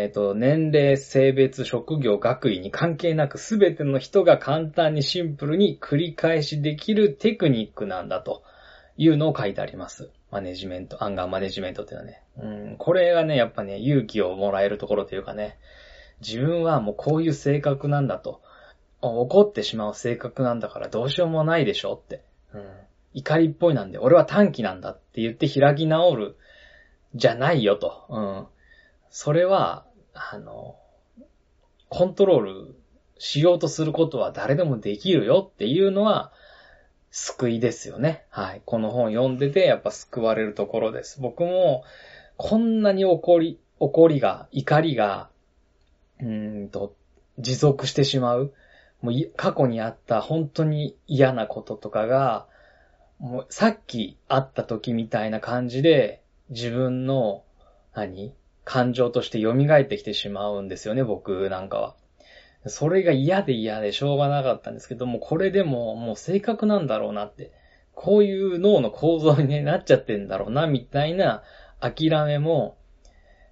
[0.04, 8.44] えっ、ー、と、年齢、性別、職業、学位に関係なくすべての人が簡単にシンプルに繰り返しできるテクニックなんだと
[8.96, 10.10] いうのを書いてあります。
[10.32, 12.24] マネジメント、アンガーマネジメントっていうのはね。
[12.38, 15.58] うん、これがね、やっぱね、勇気をもらえるところというかね、
[16.22, 18.42] 自分はもうこういう性格なんだと。
[19.02, 22.24] 怒ってしまう性格なんだからどうしようもないでしょって。
[22.54, 22.64] うん。
[23.14, 26.36] 怒りっぽいなんで、俺は短期なんだって言って開き直る、
[27.16, 28.06] じゃないよと。
[28.10, 28.48] うん。
[29.10, 30.78] それは、あの、
[31.90, 32.76] コントロール
[33.18, 36.32] しようとすることは誰でもできるよっていうのは、
[37.20, 38.26] 救いですよね。
[38.30, 38.62] はい。
[38.64, 41.20] この本読んでて、やっぱ救われるところです。
[41.20, 41.84] 僕も、
[42.38, 45.30] こんなに怒り、怒りが、怒りが、
[46.22, 46.94] うーんと、
[47.40, 48.54] 持続してしまう。
[49.02, 52.46] もう過去にあった本当に嫌なこととかが、
[53.18, 57.44] もうさっき会った時みたいな感じで、自分の、
[57.96, 58.32] 何？
[58.64, 61.96] 感情として蘇ってきてしまうんですよね、僕なんかは。
[62.70, 67.52] それが嫌で嫌でしょうがなかったんですけども、これでももう性格なんだろうなって、
[67.94, 71.44] こういう脳の構造に、なっちゃってんだろうな、みたいな
[71.80, 72.78] 諦めも、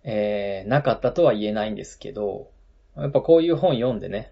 [0.03, 2.51] えー、なかったとは言えないんですけど、
[2.95, 4.31] やっぱこういう本読んでね、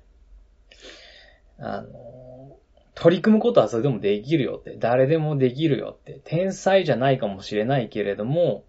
[1.57, 2.57] あの、
[2.95, 8.65] 取り組むことはそれでもできるよって、誰でもできるよって、天才じゃないかもしれないけれども、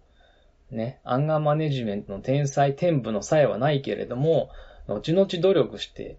[0.71, 4.49] ね、アンガーマネジメントの天才、天部のさえはないけれども、
[4.87, 6.17] 後々努力して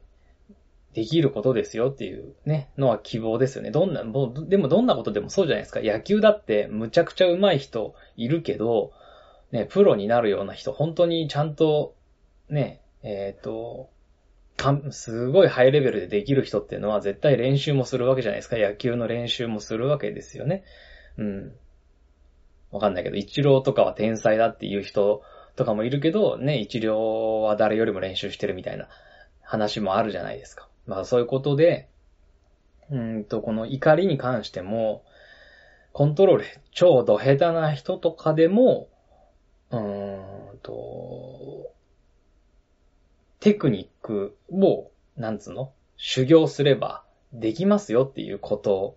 [0.96, 3.70] できることですよっていうね、のは希望ですよね。
[3.70, 5.80] どんな、もう、でもどんなことでもそうじゃないですか。
[5.80, 8.92] 野球だってむちゃくちゃ上手い人いるけど、
[9.52, 11.94] ね、プロになるような人、本当にちゃんと、
[12.48, 13.90] ね、えっ、ー、と、
[14.56, 18.56] かん、すごいハイレベルでできる人っていうのは絶対練習もするわけじゃないですか。
[18.56, 20.64] 野球の練習もするわけですよね。
[21.18, 21.52] うん。
[22.70, 25.22] わかんないけど、一郎とかは天才だっていう人
[25.56, 28.88] とかもいるけど、ね、一郎は誰よりも練習してるみたいな
[29.42, 30.68] 話もあるじゃないですか。
[30.86, 31.88] まあそういうことで、
[32.90, 35.02] うんと、この怒りに関しても、
[35.92, 38.88] コントロール超ド下手な人とかでも、
[39.70, 41.72] うーんと、
[43.40, 45.72] テクニックを、なんつうの？
[45.96, 48.96] 修行すればできますよっていうこと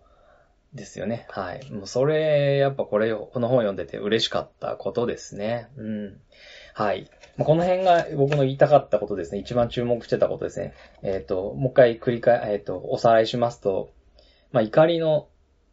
[0.73, 1.25] ですよね。
[1.29, 1.71] はい。
[1.71, 5.69] もうそれ、やっぱこれを、この本読んでて嬉しかったことですね。
[5.77, 6.21] うん。
[6.73, 7.09] はい。
[7.39, 9.39] この辺が僕の言いたかったことですね。
[9.39, 10.73] 一番注目してたことですね。
[11.01, 13.91] えっ、ー、と、もう一回繰り返、えっ、ー、と、おさらいしますと、
[14.51, 15.27] まあ、怒りの、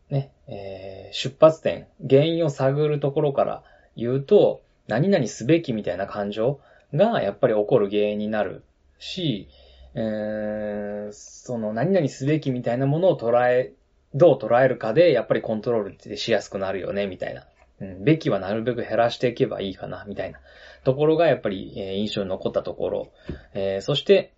[0.08, 3.62] ね、えー、出発点、原因を探るところから
[3.96, 6.60] 言うと、何々すべきみたいな感情
[6.94, 8.62] がやっぱり起こる原因になる
[8.98, 9.48] し、
[9.94, 13.72] えー、その何々すべきみたいなものを捉え
[14.16, 17.46] どう捉えるかで、やっぱりコントロールってしやすくなるよね、みたいな。
[17.78, 20.40] うん、べきはなるべく減らしていけばいいかな、みたいな
[20.84, 23.12] ところがやっぱり、えー、印象に残ったところ。
[23.52, 24.32] えー、そして、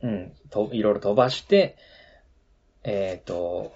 [0.00, 1.76] うん、と、いろいろ飛ばして、
[2.84, 3.74] えっ、ー、と、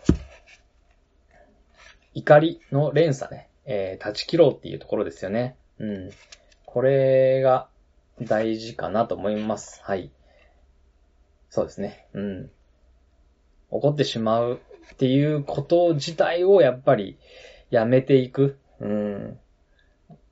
[2.14, 5.56] 怒りの連鎖ね、えー、断ち切ろうっていうところですよね。
[5.78, 6.10] うん。
[6.64, 7.68] これが
[8.20, 9.82] 大事かなと思います。
[9.84, 10.10] はい。
[11.50, 12.06] そうですね。
[12.14, 12.50] うん。
[13.70, 14.60] 怒ってしまう
[14.92, 17.18] っていうこと自体をやっぱり
[17.70, 18.58] やめていく。
[18.80, 19.38] うん。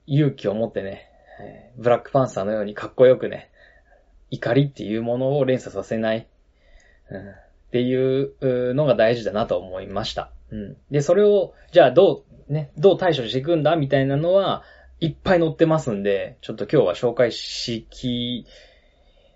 [0.06, 1.08] 勇気を持ってね、
[1.76, 3.50] ブラックパンサーのようにかっこよくね、
[4.30, 6.26] 怒りっていうものを連鎖させない。
[7.10, 7.34] うん、っ
[7.72, 10.30] ていうのが大事だなと思いました。
[10.50, 10.76] うん。
[10.90, 14.62] で、それを、じゃあどう、ね、どう対処していくんだみたいなのは、
[15.00, 18.46] いっぱい載ってますんで、ちょっと今日は紹介しき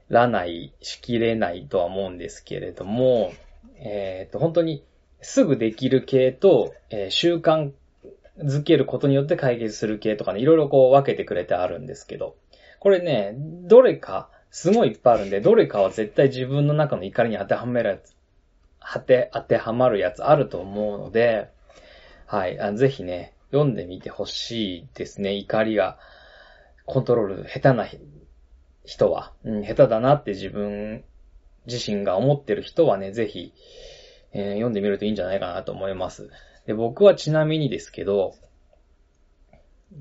[0.08, 3.32] らない、しきれないとは思うんですけれども、
[3.76, 4.84] えっ、ー、と、本当に
[5.20, 7.72] すぐできる系と、えー、習慣
[8.38, 12.36] づけることによって解決する系とかね、いろいろこう分けてくれてあるんですけど、
[12.80, 18.14] これね、どれか、すごいいっぱいあるんで、どれかは絶対自分の中の怒りに当てはめるやつ、
[18.80, 21.50] 当て、当てはまるやつあると思うので、
[22.26, 25.34] はい、あぜひね、読んでみてほしいですね。
[25.34, 25.98] 怒りが、
[26.86, 27.86] コントロール下手な
[28.84, 31.04] 人は、うん、下手だなって自分
[31.66, 33.52] 自身が思ってる人はね、ぜひ、
[34.32, 36.30] えー、読んでみるといいんじゃないかなと思います。
[36.66, 38.34] で、僕はちなみにですけど、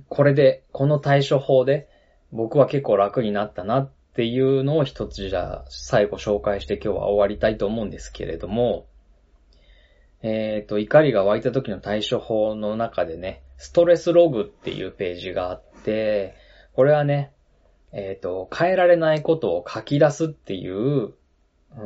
[0.10, 1.88] これで、この対処法で、
[2.32, 8.86] 僕は結構楽になったなっていうのを一つじゃあ、最後紹介して今日は終わりたいと思うんですけれども、
[10.22, 16.36] えっ、ー、と、怒りが湧いた時の対処法の中でね、ストレスログっていうページがあって、
[16.74, 17.32] これはね、
[17.92, 21.14] えっ、ー、と、変えられないことを書き出すっていう、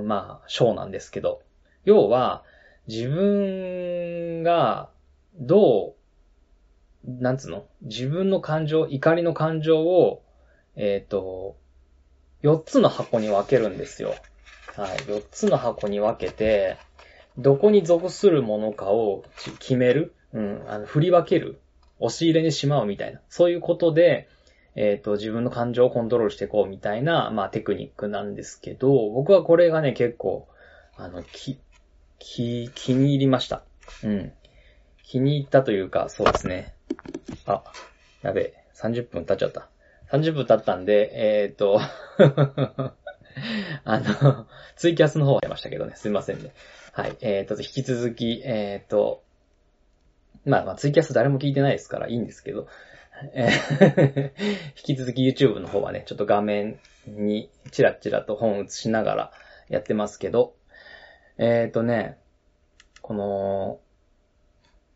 [0.03, 1.41] まあ、章なんですけど、
[1.85, 2.43] 要は、
[2.87, 4.89] 自分が、
[5.35, 5.95] ど
[7.05, 7.65] う、なんつうの？
[7.81, 10.23] 自分の感情、怒りの感情を、
[10.75, 11.57] えっ、ー、と、
[12.43, 14.15] 4つの箱に分けるんですよ。
[14.75, 14.97] はい。
[14.97, 16.77] 4つの箱に分けて、
[17.37, 19.23] どこに属するものかを
[19.59, 20.13] 決める。
[20.33, 20.63] うん。
[20.67, 21.59] あの、振り分ける。
[21.99, 23.21] 押し入れにしまうみたいな。
[23.29, 24.27] そういうことで、
[24.75, 30.47] えっ、ー、と、自分の感情をコントロールしていこうみたいな、まあテクニックなんですけど、僕はこれがね、結構、
[30.95, 31.59] あの、き、
[32.21, 33.63] き、気に入りました。
[34.03, 34.31] うん。
[35.03, 36.73] 気に入ったというか、そうですね。
[37.45, 37.63] あ、
[38.21, 39.69] やべえ、30分経っちゃった。
[40.11, 41.81] 30分経ったんで、えーっと、
[43.83, 46.53] あの、ツイキャスの方はやりましたけどね、すいませんね。
[46.93, 49.23] はい、えーっと、引き続き、えーっと、
[50.45, 52.67] まあまあ、ツイキャス誰も聞いてないですからいいんですけど、
[53.33, 54.33] え
[54.77, 59.31] 引き続き YouTube の方はね、ちょっと画面にチラチラと本映しながら
[59.69, 60.55] やってますけど、
[61.43, 62.19] えっ、とね、
[63.01, 63.79] この、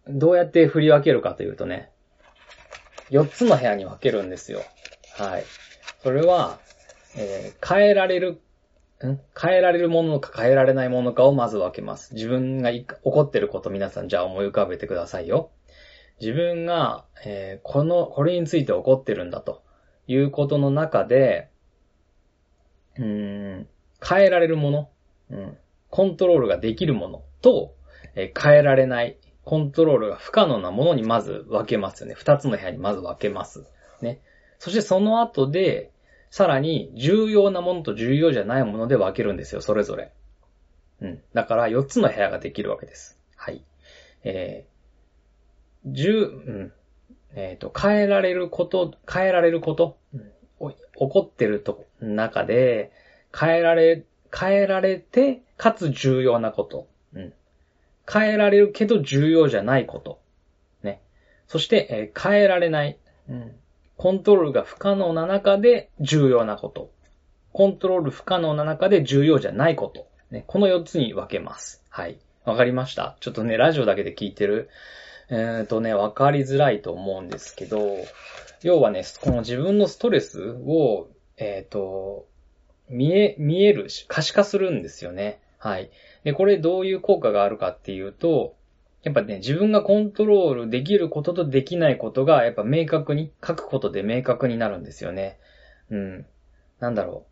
[0.07, 1.89] どうやって振り分けるかというとね、
[3.09, 4.61] 4つの部屋に分けるんですよ。
[5.17, 5.43] はい。
[6.03, 6.59] それは、
[7.17, 8.41] えー変えられる、
[9.03, 9.19] ん？
[9.35, 12.13] 変えられるものか変えられないものかをまず分けます。
[12.13, 15.49] 自分がい起こってること皆さんじゃあ思い浮かべてくださいよ。
[16.21, 19.63] 自分が、えーこの、これについて起こってるんだと
[20.05, 21.49] いうことの中で、
[22.99, 23.67] うん、
[24.07, 24.89] 変えられるもの、
[25.31, 25.57] うん、
[25.95, 27.73] コントロールができるものと、
[28.15, 32.15] えー変えられない、コントロールが不可能なものにまず分けますよね。
[32.15, 33.65] 二つの部屋にまず分けます。
[34.01, 34.19] ね。
[34.59, 35.93] そしてその後で、
[36.31, 40.11] さらに重要なものと重要じゃないもので分けるんですよ、それぞれ。
[40.99, 41.21] うん。
[41.33, 43.17] だから4つの部屋ができるわけです。
[43.37, 43.63] はい。
[44.25, 46.73] えー、十、うん。
[47.35, 50.31] えっ、と、変えられること、変えられること、うん
[50.97, 52.91] 起こってると、中で、
[53.33, 54.03] 変えられ、
[54.37, 56.87] 変えられて、かつ重要なこと。
[57.13, 57.33] うん。
[58.11, 60.19] 変えられるけど重要じゃないこと。
[60.83, 61.01] ね。
[61.47, 62.97] そして、えー変えられない。
[63.29, 63.55] うん。
[63.97, 66.91] コントロールが不可能な中で重要なこと。
[67.53, 70.07] コントロール不可能な中で重要じゃないこと。
[70.29, 70.43] ね。
[70.47, 71.81] この4つに分けます。
[71.89, 72.19] はい。
[72.43, 74.69] わかりましたちょっとね、ラジオだけで聞いてる。
[75.29, 77.97] えっ、とね、わかりづらいと思うんですけど、
[78.61, 82.27] 要はね、この自分のストレスを、えっ、と、
[82.89, 85.39] 見え、見えるし、可視化するんですよね。
[85.57, 85.89] はい。
[86.23, 88.55] で、これどういう効果があるかっていうと、
[89.03, 95.37] やっぱね、自分がコントロールできることとできないことが、やっぱ明確に、書くことで明確になるんですよね。
[95.91, 96.25] うん。
[96.79, 97.25] なんだろ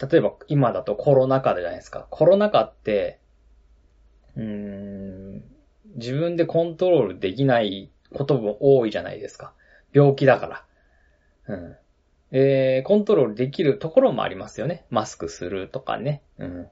[0.00, 0.10] う。
[0.10, 2.06] 例えば、今だとコロナ禍じゃないですか。
[2.10, 3.18] コロナ禍って、
[4.36, 5.44] うーん、
[5.96, 9.52] 自分でコントロールできないことも多いじゃないですか。
[9.92, 10.64] 病気だか
[11.46, 11.54] ら。
[11.54, 11.76] うん。
[12.32, 14.84] えー、コントロールできるところもありますよね。
[14.88, 16.22] マスクするとかね。
[16.38, 16.68] うん。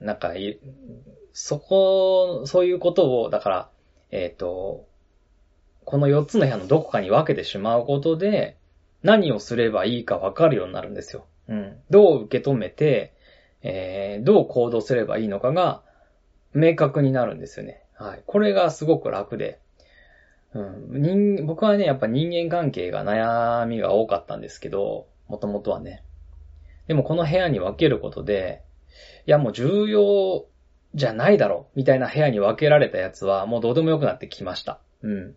[0.00, 0.32] なんか、
[1.32, 3.70] そこ、そういうことを、だから、
[4.10, 4.86] えっ、と、
[5.84, 8.56] この4つの部屋のどこかに分けてしまうことで、
[9.02, 11.26] 何をすればいいか分かるようになるんですよ。
[11.48, 11.76] うん。
[11.90, 13.14] どう受け止めて、
[13.62, 15.82] えー、どう行動すればいいのかが、
[16.54, 17.82] 明確になるんですよね。
[17.94, 18.22] はい。
[18.26, 19.60] これがすごく楽で。
[20.54, 21.02] うん。
[21.02, 26.02] 人、僕はね、やっぱ人間関係が悩みが多かったんですけど、もともとはね。
[26.88, 28.62] でもこの部屋に分けることで、
[29.26, 30.46] いやもう重要
[30.94, 34.80] じゃないだろ、みたいな部屋に分けられたやつはもうどうでもよくなってきました。
[35.02, 35.34] うん。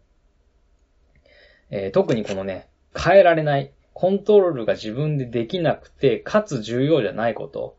[1.70, 7.78] えー特にこのね、変えられない、コントロールが自分でできなくて、かつ重要じゃないこと。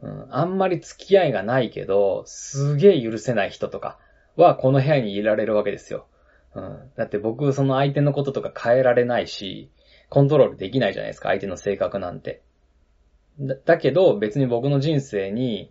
[0.00, 3.98] うん、あんまり付き合いがないけど、すげえ許せない人とか
[4.36, 6.06] はこの部屋にいられるわけですよ。
[6.54, 9.70] うん、だって僕その相手のこととか変えられないし、
[10.08, 12.42] コントロールできないじゃないですか、相手の性格なんて。
[13.40, 15.70] だだけど別に僕の人生に、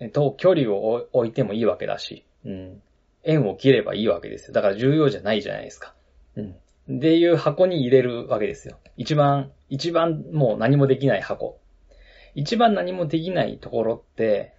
[0.00, 2.82] えっと、距離を置いてもいいわけだし、うん。
[3.22, 4.54] 縁を切ればいいわけですよ。
[4.54, 5.94] だから重要じゃないじゃないですか。
[6.36, 6.50] うん。
[6.96, 8.78] っていう箱に入れるわけですよ。
[8.96, 11.58] 一番、一番もう何もできない箱。
[12.34, 14.52] 一番何もできないところって、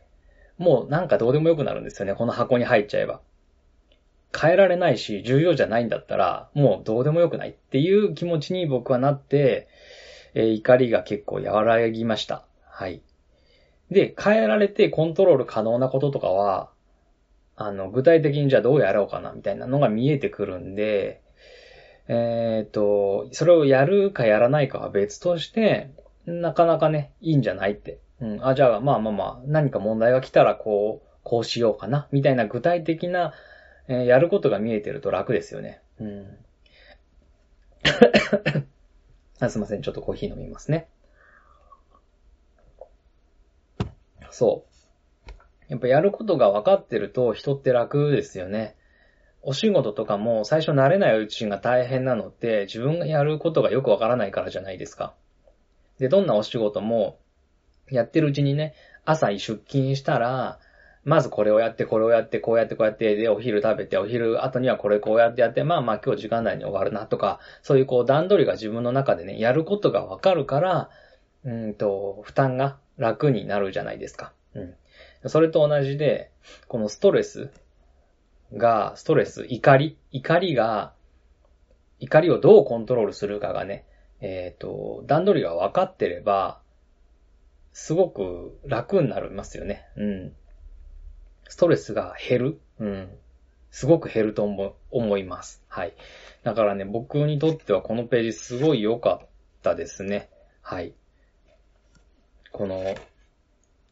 [0.57, 2.15] もうなんかどうでもよくなるんですよね。
[2.15, 3.21] この箱に入っちゃえば。
[4.37, 9.67] 変えられないし、重要じゃないんだったら、もうどうでもよくないっていう気持ちに僕はなって、
[10.35, 12.45] え怒りが結構和らぎました。
[12.69, 13.01] はい。
[13.89, 16.69] で、変えられてコントロール可能なこととかは、
[17.55, 21.21] あの、具体的にじゃあどうやろうかな、みたいなのが見えてくるんで、
[22.07, 25.91] えっ、と、それをやるかやらないかは別として、
[26.25, 27.99] なかなかね、いいんじゃないって。
[28.19, 28.45] うん。
[28.45, 33.33] あ、じゃあ、まあまあまあ、何か問題が来たら、こう、こうしようかな、みたいな具体的な、
[33.87, 35.81] えーやることが見えてると楽ですよね。
[35.99, 36.37] うん。
[39.39, 39.81] あすいません。
[39.81, 40.87] ちょっとコーヒー飲みますね。
[44.31, 45.31] そう。
[45.67, 48.75] やっぱやることが分かってると人って楽ですよね。
[49.41, 55.13] お仕事とかも最初慣れないうちが大変なのって自分がやることがよくわからないからじゃないですか。
[55.99, 57.19] で、どんなお仕事も
[57.89, 58.73] やってるうちにね、
[59.05, 60.59] 朝出勤したら、
[61.05, 70.89] まずこれをやって、これをやって、こうやって、こうやって、で、お昼食べて、お昼後にはこれこうやってやって、まあまあ今日時間内に終わるなとか、そういうこう段取りが自分の中でね、やることがわかるから、
[71.43, 74.33] うんと、負担が楽になるじゃないですか。
[74.55, 75.29] うん。
[75.29, 76.31] それと同じで、
[76.67, 77.51] このストレス
[78.53, 80.93] が、ストレス、怒り、怒りが、
[81.99, 83.85] 怒りをどうコントロールするかがね、
[84.21, 86.61] えっ、ー、と、段取りが分かってれば、
[87.73, 89.85] すごく楽になりますよね。
[89.97, 90.33] うん。
[91.47, 92.61] ストレスが減る。
[92.79, 93.09] うん。
[93.71, 95.61] すごく減ると思思います。
[95.67, 95.93] はい。
[96.43, 99.27] だからね、僕にとってはこのページすごい良かっ
[99.61, 100.29] たですね。
[100.61, 100.93] はい。
[102.51, 102.95] この、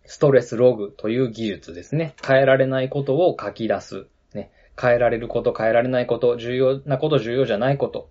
[0.06, 2.16] ストレスログという技術ですね。
[2.26, 4.08] 変えられないことを書き出す。
[4.34, 4.52] ね。
[4.80, 8.10] 変えられること、変えられないこと、重要なこと、重要じゃないこと。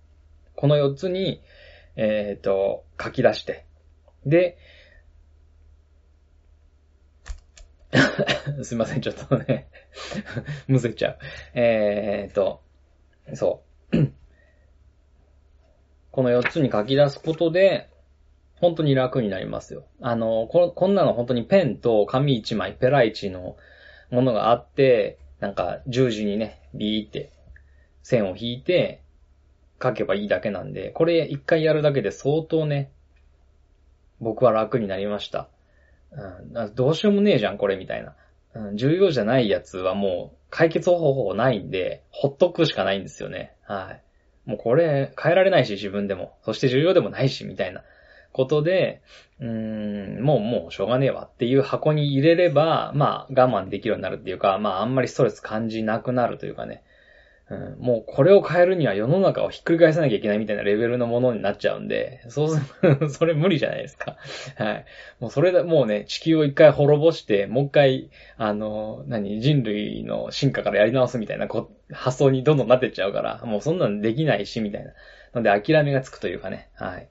[0.55, 1.43] この4つに、
[1.97, 3.65] えっ、ー、と、書き出して。
[4.27, 4.59] で、
[8.63, 9.69] すいません、ちょっとね
[10.67, 11.19] むせちゃう。
[11.55, 12.63] えー、っと、
[13.35, 13.63] そ
[13.93, 13.97] う。
[16.11, 17.89] この4つに書き出すことで、
[18.57, 19.85] 本当に楽になりますよ。
[20.01, 23.57] あの、ここんなの本当にペンと紙1枚、ペラ1の
[24.11, 27.33] ものがあって、なんか十字にね、ビーって
[28.03, 29.03] 線を引いて
[29.83, 32.93] 書けばいいだけなんで、これ一回やるだけで相当ね、
[34.21, 35.49] 僕は楽になりました。
[36.55, 38.15] うん、どうしようもねえじゃん、これみたいな。
[38.55, 43.55] うん、重要じゃないやつはもう解決方法ないんで、ほっとくしかないんですよね。
[43.65, 44.51] はい。
[44.51, 46.37] もうこれ変えられないし、自分でも。
[46.45, 47.83] そして重要でもないし、みたいな
[48.33, 49.01] ことで、
[49.41, 56.83] うーん、もうもうしょうがねえわっていう箱に入れれば、まあ我慢できるようになるっていうか、まああんまりストレス感じなくなるというかね。
[57.53, 62.63] うん、もうこれを変えるには世の中をひっくり返さなきゃいけないみたいなレベルのものになっちゃうんで、そうす、
[63.13, 64.17] それ無理じゃないですか。
[64.57, 64.85] はい。
[65.21, 74.93] もうそれで、もうね、地球を一回滅ぼして、もう一回、あの、何、人類の進化からやり直すみたいなこ発想にどんどんなってっちゃうから、もうそんなんできないし、みたいな。
[75.35, 76.71] ので諦めがつくというかね。
[76.75, 77.09] はい。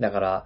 [0.00, 0.44] だから、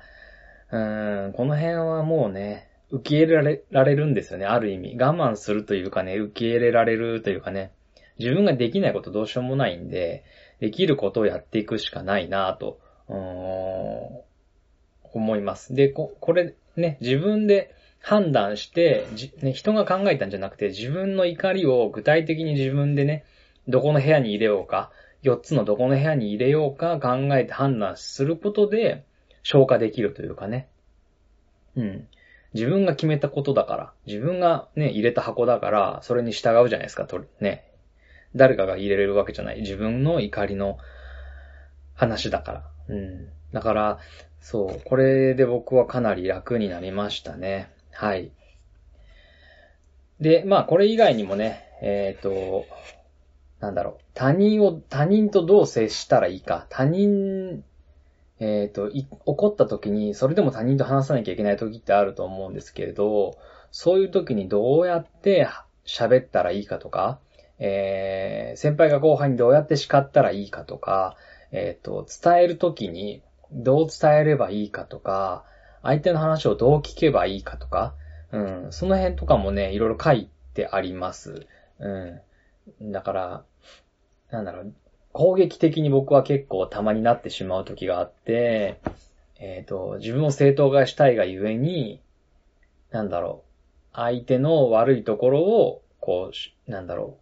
[0.71, 4.97] うーん、この辺はもうね、受け入れられられるんですよね、ある意味。
[4.99, 7.73] 我慢するというかね、受け入れられるというかね。
[8.19, 10.25] 自分ができないことどうしようもないんで、
[10.61, 14.27] できることをやっていくしかないなと、思
[15.37, 15.75] います。
[15.75, 23.25] で、こ、これね、自分で判断して、じね、人が考えたんじゃなくて、自分の怒りを具体的に自分でね、
[23.69, 24.91] どこの部屋に入れようか、
[25.23, 29.05] 4つのどこの部屋に入れようか考えて判断することで、
[29.43, 30.69] 消化できるというかね。
[31.77, 32.09] うん。
[32.55, 37.65] 自分が決めたことだから、自分がね、入れた箱だから、それに従うじゃないですか、と、ね。
[38.35, 39.61] 誰かが入れれるわけじゃない。
[39.61, 40.79] 自分の怒りの
[41.95, 42.65] 話だから。
[42.89, 43.29] うん。
[43.53, 43.99] だから、
[44.41, 47.71] そう、これで僕はかなり楽になりましたね。
[47.93, 48.33] はい。
[50.21, 52.65] で、まあこれ以外にもね、えっ、ー、と、
[53.61, 56.67] なんだろう、他人を、他人とどう接したらいいか。
[56.69, 57.65] 他人、
[58.41, 63.39] えっ、ー、と、起こった時に、それでも他人と話さなきゃいけない時ってあると思うんですけれど、
[63.71, 65.49] そういう時にどうやって
[65.87, 67.21] 喋ったらいいかとか、
[67.65, 71.17] えー、先輩が後輩にどうやって叱ったらいいかとか、
[71.53, 75.45] えっ、ー、と、伝えるときにどう伝えればいいかとか、
[75.81, 77.95] 相手の話をどう聞けばいいかとか、
[78.33, 81.47] うん、その辺とかもね、いろいろ書いてあります。
[81.79, 82.21] う
[82.81, 82.91] ん。
[82.91, 83.45] だから、
[84.33, 84.75] なんだろう、
[85.13, 88.81] 攻撃的に僕は結構たまになってしまう時があって、
[89.39, 92.01] えっ、ー、と、自分を正当化したいがゆえに、
[92.91, 93.45] なんだろ
[93.93, 96.33] う、相手の悪いところを、こ
[96.67, 97.22] う、なんだろう、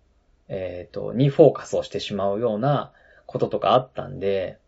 [0.50, 2.92] えっ、ー、と、にフォーカスをしてしまうような
[3.26, 4.58] こととかあったんで、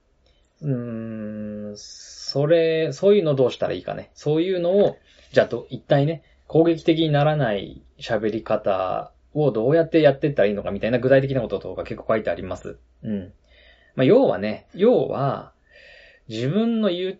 [0.63, 4.11] うーん、それ、そういうのどうしたらいいかね。
[4.15, 4.97] そういうのを、
[5.33, 12.79] じゃあと、一体ね、攻撃的にならない喋り方をどうやってやってったらいいのかみたいな具体的なこととか結構書いてあります。
[13.03, 13.33] うん。
[13.97, 15.53] まあ、要はね、要は、
[16.29, 17.19] 自分の言う、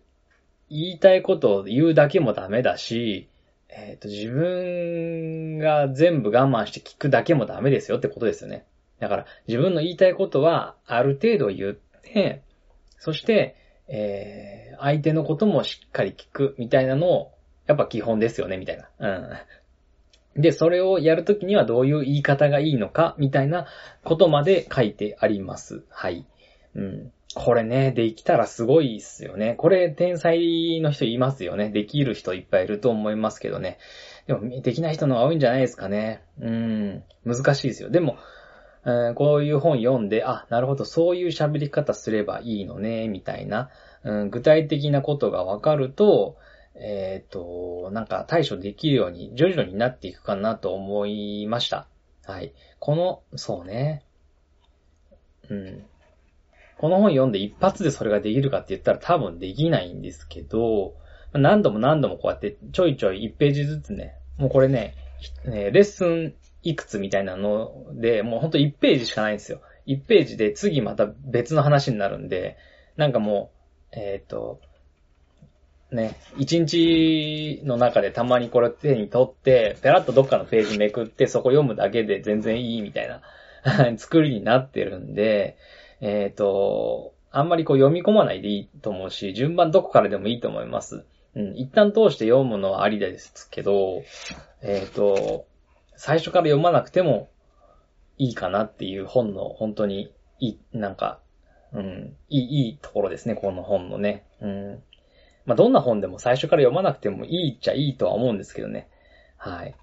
[0.71, 3.29] 言いたいことを言うだけもダメだし、
[3.75, 8.67] えっ、ー、と、自分が全部我慢して聞くだけもダメですよってことですよね。
[9.01, 12.43] だから、自分の言いたいことは、ある程度言って、
[12.99, 13.57] そして、
[13.89, 17.33] えー、相手のこともしっかり聞くみたいなのを、
[17.67, 18.89] やっぱ基本ですよね、みたいな。
[20.35, 20.43] うん。
[20.43, 23.67] で、それをやるときにはどういう言い方がいいのか、みたいな
[24.05, 25.85] ことまで書いてあります。
[25.89, 26.27] はい。
[26.75, 27.13] うん。
[27.35, 29.55] これね、できたらすごいっすよね。
[29.55, 31.71] これ天才の人いますよね。
[31.71, 33.79] できる人いっぱいいると思いますけどね。
[34.27, 36.23] でも、できない人の方が多いんじゃないですかね。
[36.41, 37.05] うん。
[37.25, 37.91] 難しいですよ。
[37.91, 38.17] でも、
[38.85, 43.71] えー、こういう本読んで、あ、なるほど、そういう喋り方すればいいのね、みたいな、
[44.03, 46.37] うん、具体的なことがわかると、
[46.75, 51.87] えっ、ー、と、なんか対処できるように徐々になっていくかなと思いました。
[52.25, 52.55] はい。
[52.79, 54.05] この、そうね。
[55.49, 55.85] うん。
[56.83, 60.97] この本読んで一発でそれができるかって言ったら多分できないんですけど、
[61.33, 64.97] 何度も何度もこうやってちょいちょい1ページずつね、もうこれね、
[65.45, 69.61] レッスンいくつみたいなので、もうほんと1ページしかないんですよ。
[69.87, 72.57] 1ページで次また別の話になるんで、
[72.97, 73.53] なんかも
[73.93, 74.61] う、えっ、ー、と、
[75.93, 83.23] ね、1日の中でたまにこれ手に取って、ペラッとどっかのページめくって、そこ読むだけで全然いいみたいな
[83.99, 85.57] 作りになってるんで、
[86.03, 91.05] えっ、ー、と、あんまりこう読み込まないでいいと思うし、順番どこからでもいいと思います。
[91.35, 94.03] うん、一旦通して読むのはありですけど、
[94.61, 95.47] えっ、ー、と、
[95.97, 97.31] 最初から読まなくても
[98.19, 101.21] いいかなっていう本の本当にいい、なんか、
[101.73, 104.27] うん、いい、いいところですね、この本のね。
[104.41, 104.83] うん。
[105.47, 108.89] まあ、どんな本でも最初から読まなくてもいいっちゃいいとは思うんですけどね。
[109.37, 109.75] はい。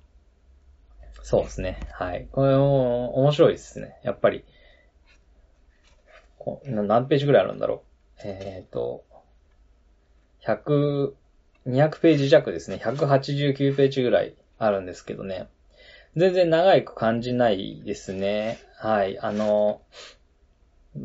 [1.24, 1.80] そうですね。
[1.92, 2.28] はい。
[2.32, 4.00] これも面白いですね。
[4.04, 4.44] やっぱり。
[6.40, 7.84] こ何ページぐらいあるんだろ
[8.18, 8.22] う？
[8.24, 9.04] えっ、ー、と、
[10.44, 11.12] 100、
[11.68, 12.82] 200ページ弱ですね。
[12.84, 15.48] 189ページぐらいあるんですけどね。
[16.16, 18.60] 全然長く感じないですね。
[18.78, 19.20] はい。
[19.20, 19.82] あの、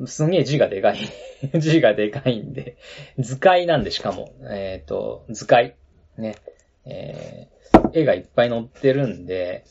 [0.06, 0.98] すげえ字がでかい。
[1.60, 2.76] 字がでかいんで。
[3.18, 4.32] 図解なんでしかも。
[4.42, 5.76] えっ、ー、と、図解。
[6.16, 6.36] ね。
[6.86, 9.64] えー、絵がいっぱい載ってるんで、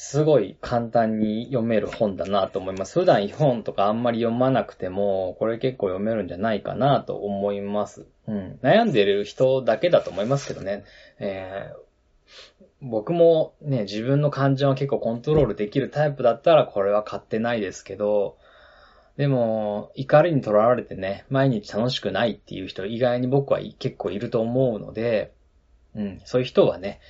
[0.00, 3.00] すごい簡単に読める本だなと思います。
[3.00, 8.06] 普段本とかあんまり読まなくても、これ結構読めるんじゃないかなと思います。
[8.28, 8.58] うん。
[8.62, 10.84] 悩んでる人だけだと思いますけどね。
[11.18, 11.88] えー
[12.80, 18.38] 僕もね、自分の感情を結構コントロールできるタイプだったらこれは買ってないですけど、
[19.16, 25.32] でも、怒りにとらわれてね、毎日楽しくないっていう人意外に僕は結構いると思うので、
[25.96, 27.00] うん、そういう人はね、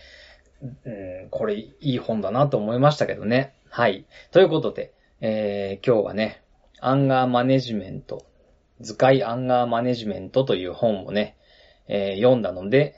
[0.63, 3.55] うん、これいい本だなと思いましたけどね。
[3.71, 4.07] はい。
[4.33, 6.43] ということで、えー、今日はね、
[6.81, 8.27] アンガーマネジメント、
[8.81, 11.37] 図解アンガーマネジメントという本をね、
[11.87, 12.95] えー、読んだので、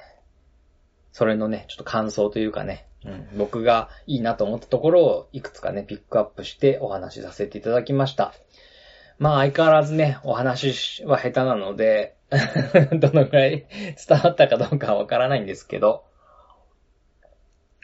[1.12, 8.34] それのね、ちょっと感想というかね、うん、僕がいいなと思ったところをいくつかね、ピックアップしてお話しさせていただきました。
[9.18, 12.16] まあ相変わらずね、お話は下手なので
[12.92, 13.66] どのくらい
[14.08, 16.04] 伝わったかどうかはわからないんですけど、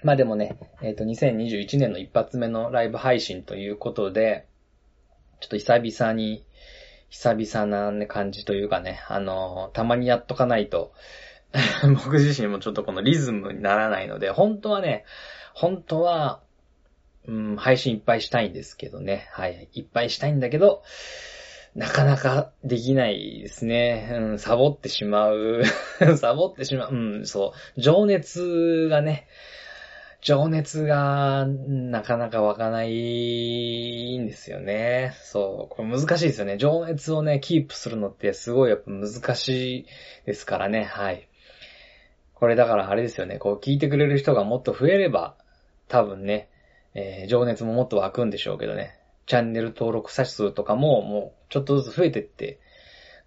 [0.03, 4.47] まあでもね、えっ、ー、と、2021年の一発目のライブ配信ということで、
[5.41, 6.45] ちょっと久々に、
[7.09, 10.93] 久々な、感じというかね、あのー、たまにやっとかないと、
[12.05, 15.05] 僕自身もちょっとこのリズムにならないので、本当はね、
[15.55, 16.41] 本当は、
[17.27, 19.29] うん、配信いっぱいしたいんですけどね。
[19.33, 19.69] はい。
[19.73, 20.83] いっぱいしたいんだけど、
[21.75, 24.11] なかなかできないですね。
[24.13, 25.63] うん、サボってしまう。
[26.17, 26.93] サボってしまう。
[26.93, 27.81] うん、そう。
[27.81, 29.27] 情熱がね、
[30.27, 35.13] 情熱がなかなか湧かないんですよね。
[35.23, 35.73] そう。
[35.73, 36.57] これ難しいですよね。
[36.57, 39.49] 情熱をね、キープするのってすごいやっぱ難し
[39.83, 39.87] い
[40.27, 40.83] ですからね。
[40.83, 41.29] はい。
[42.35, 45.37] これだからあれですよね、こう聞いてくれる人がもっと増えれば、
[45.87, 46.49] 多分ね、
[46.95, 48.99] えー、情熱ももっと湧くんでしょうけどね。
[49.27, 52.59] チャンネル登録者数とかももうちょっとずつ増えてって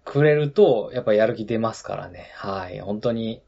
[0.04, 2.30] くれると、やっぱやる気出ますからね。
[2.34, 2.78] はい。
[2.80, 3.40] 本当に。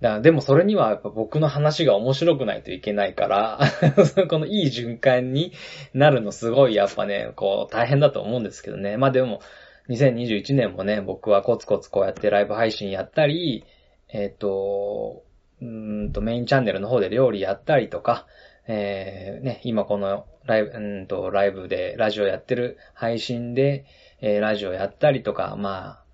[0.00, 3.60] だでもそれにはやっぱ僕の話が面白くないといけないから、
[4.28, 5.52] このいい循環に
[5.92, 8.96] なるのすごいやっぱね、こう大変だと思うんですけどね。
[8.96, 9.40] まあでも、
[9.88, 13.64] 2021年もね、僕はコツコツこうやってライブ配信やったり、
[14.08, 15.24] えっ、ー、と、
[15.60, 18.26] うんとメインチャンネルの方で料理やったりとか、
[18.68, 23.86] えー、ね、今このライブ、うんと、ライブでラジオやってる配信で、
[24.20, 26.04] えー、ラジオやったりとか、まあ、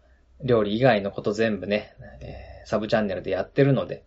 [0.42, 4.04] 料理以外のこと全部ね、えー、サブチャンネルでやってるので、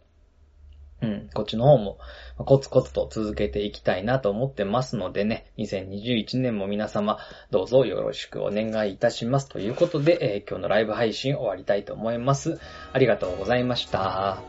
[1.02, 2.00] うん、こっちの方も
[2.38, 7.20] コツコツと続けていきたいなと思ってますのでね、2021年も皆様
[7.52, 12.60] どうぞよろしくお願いいたしますということで、えー、今日のライブ配信終わりたいと思います。
[12.94, 14.42] ありがとうございました。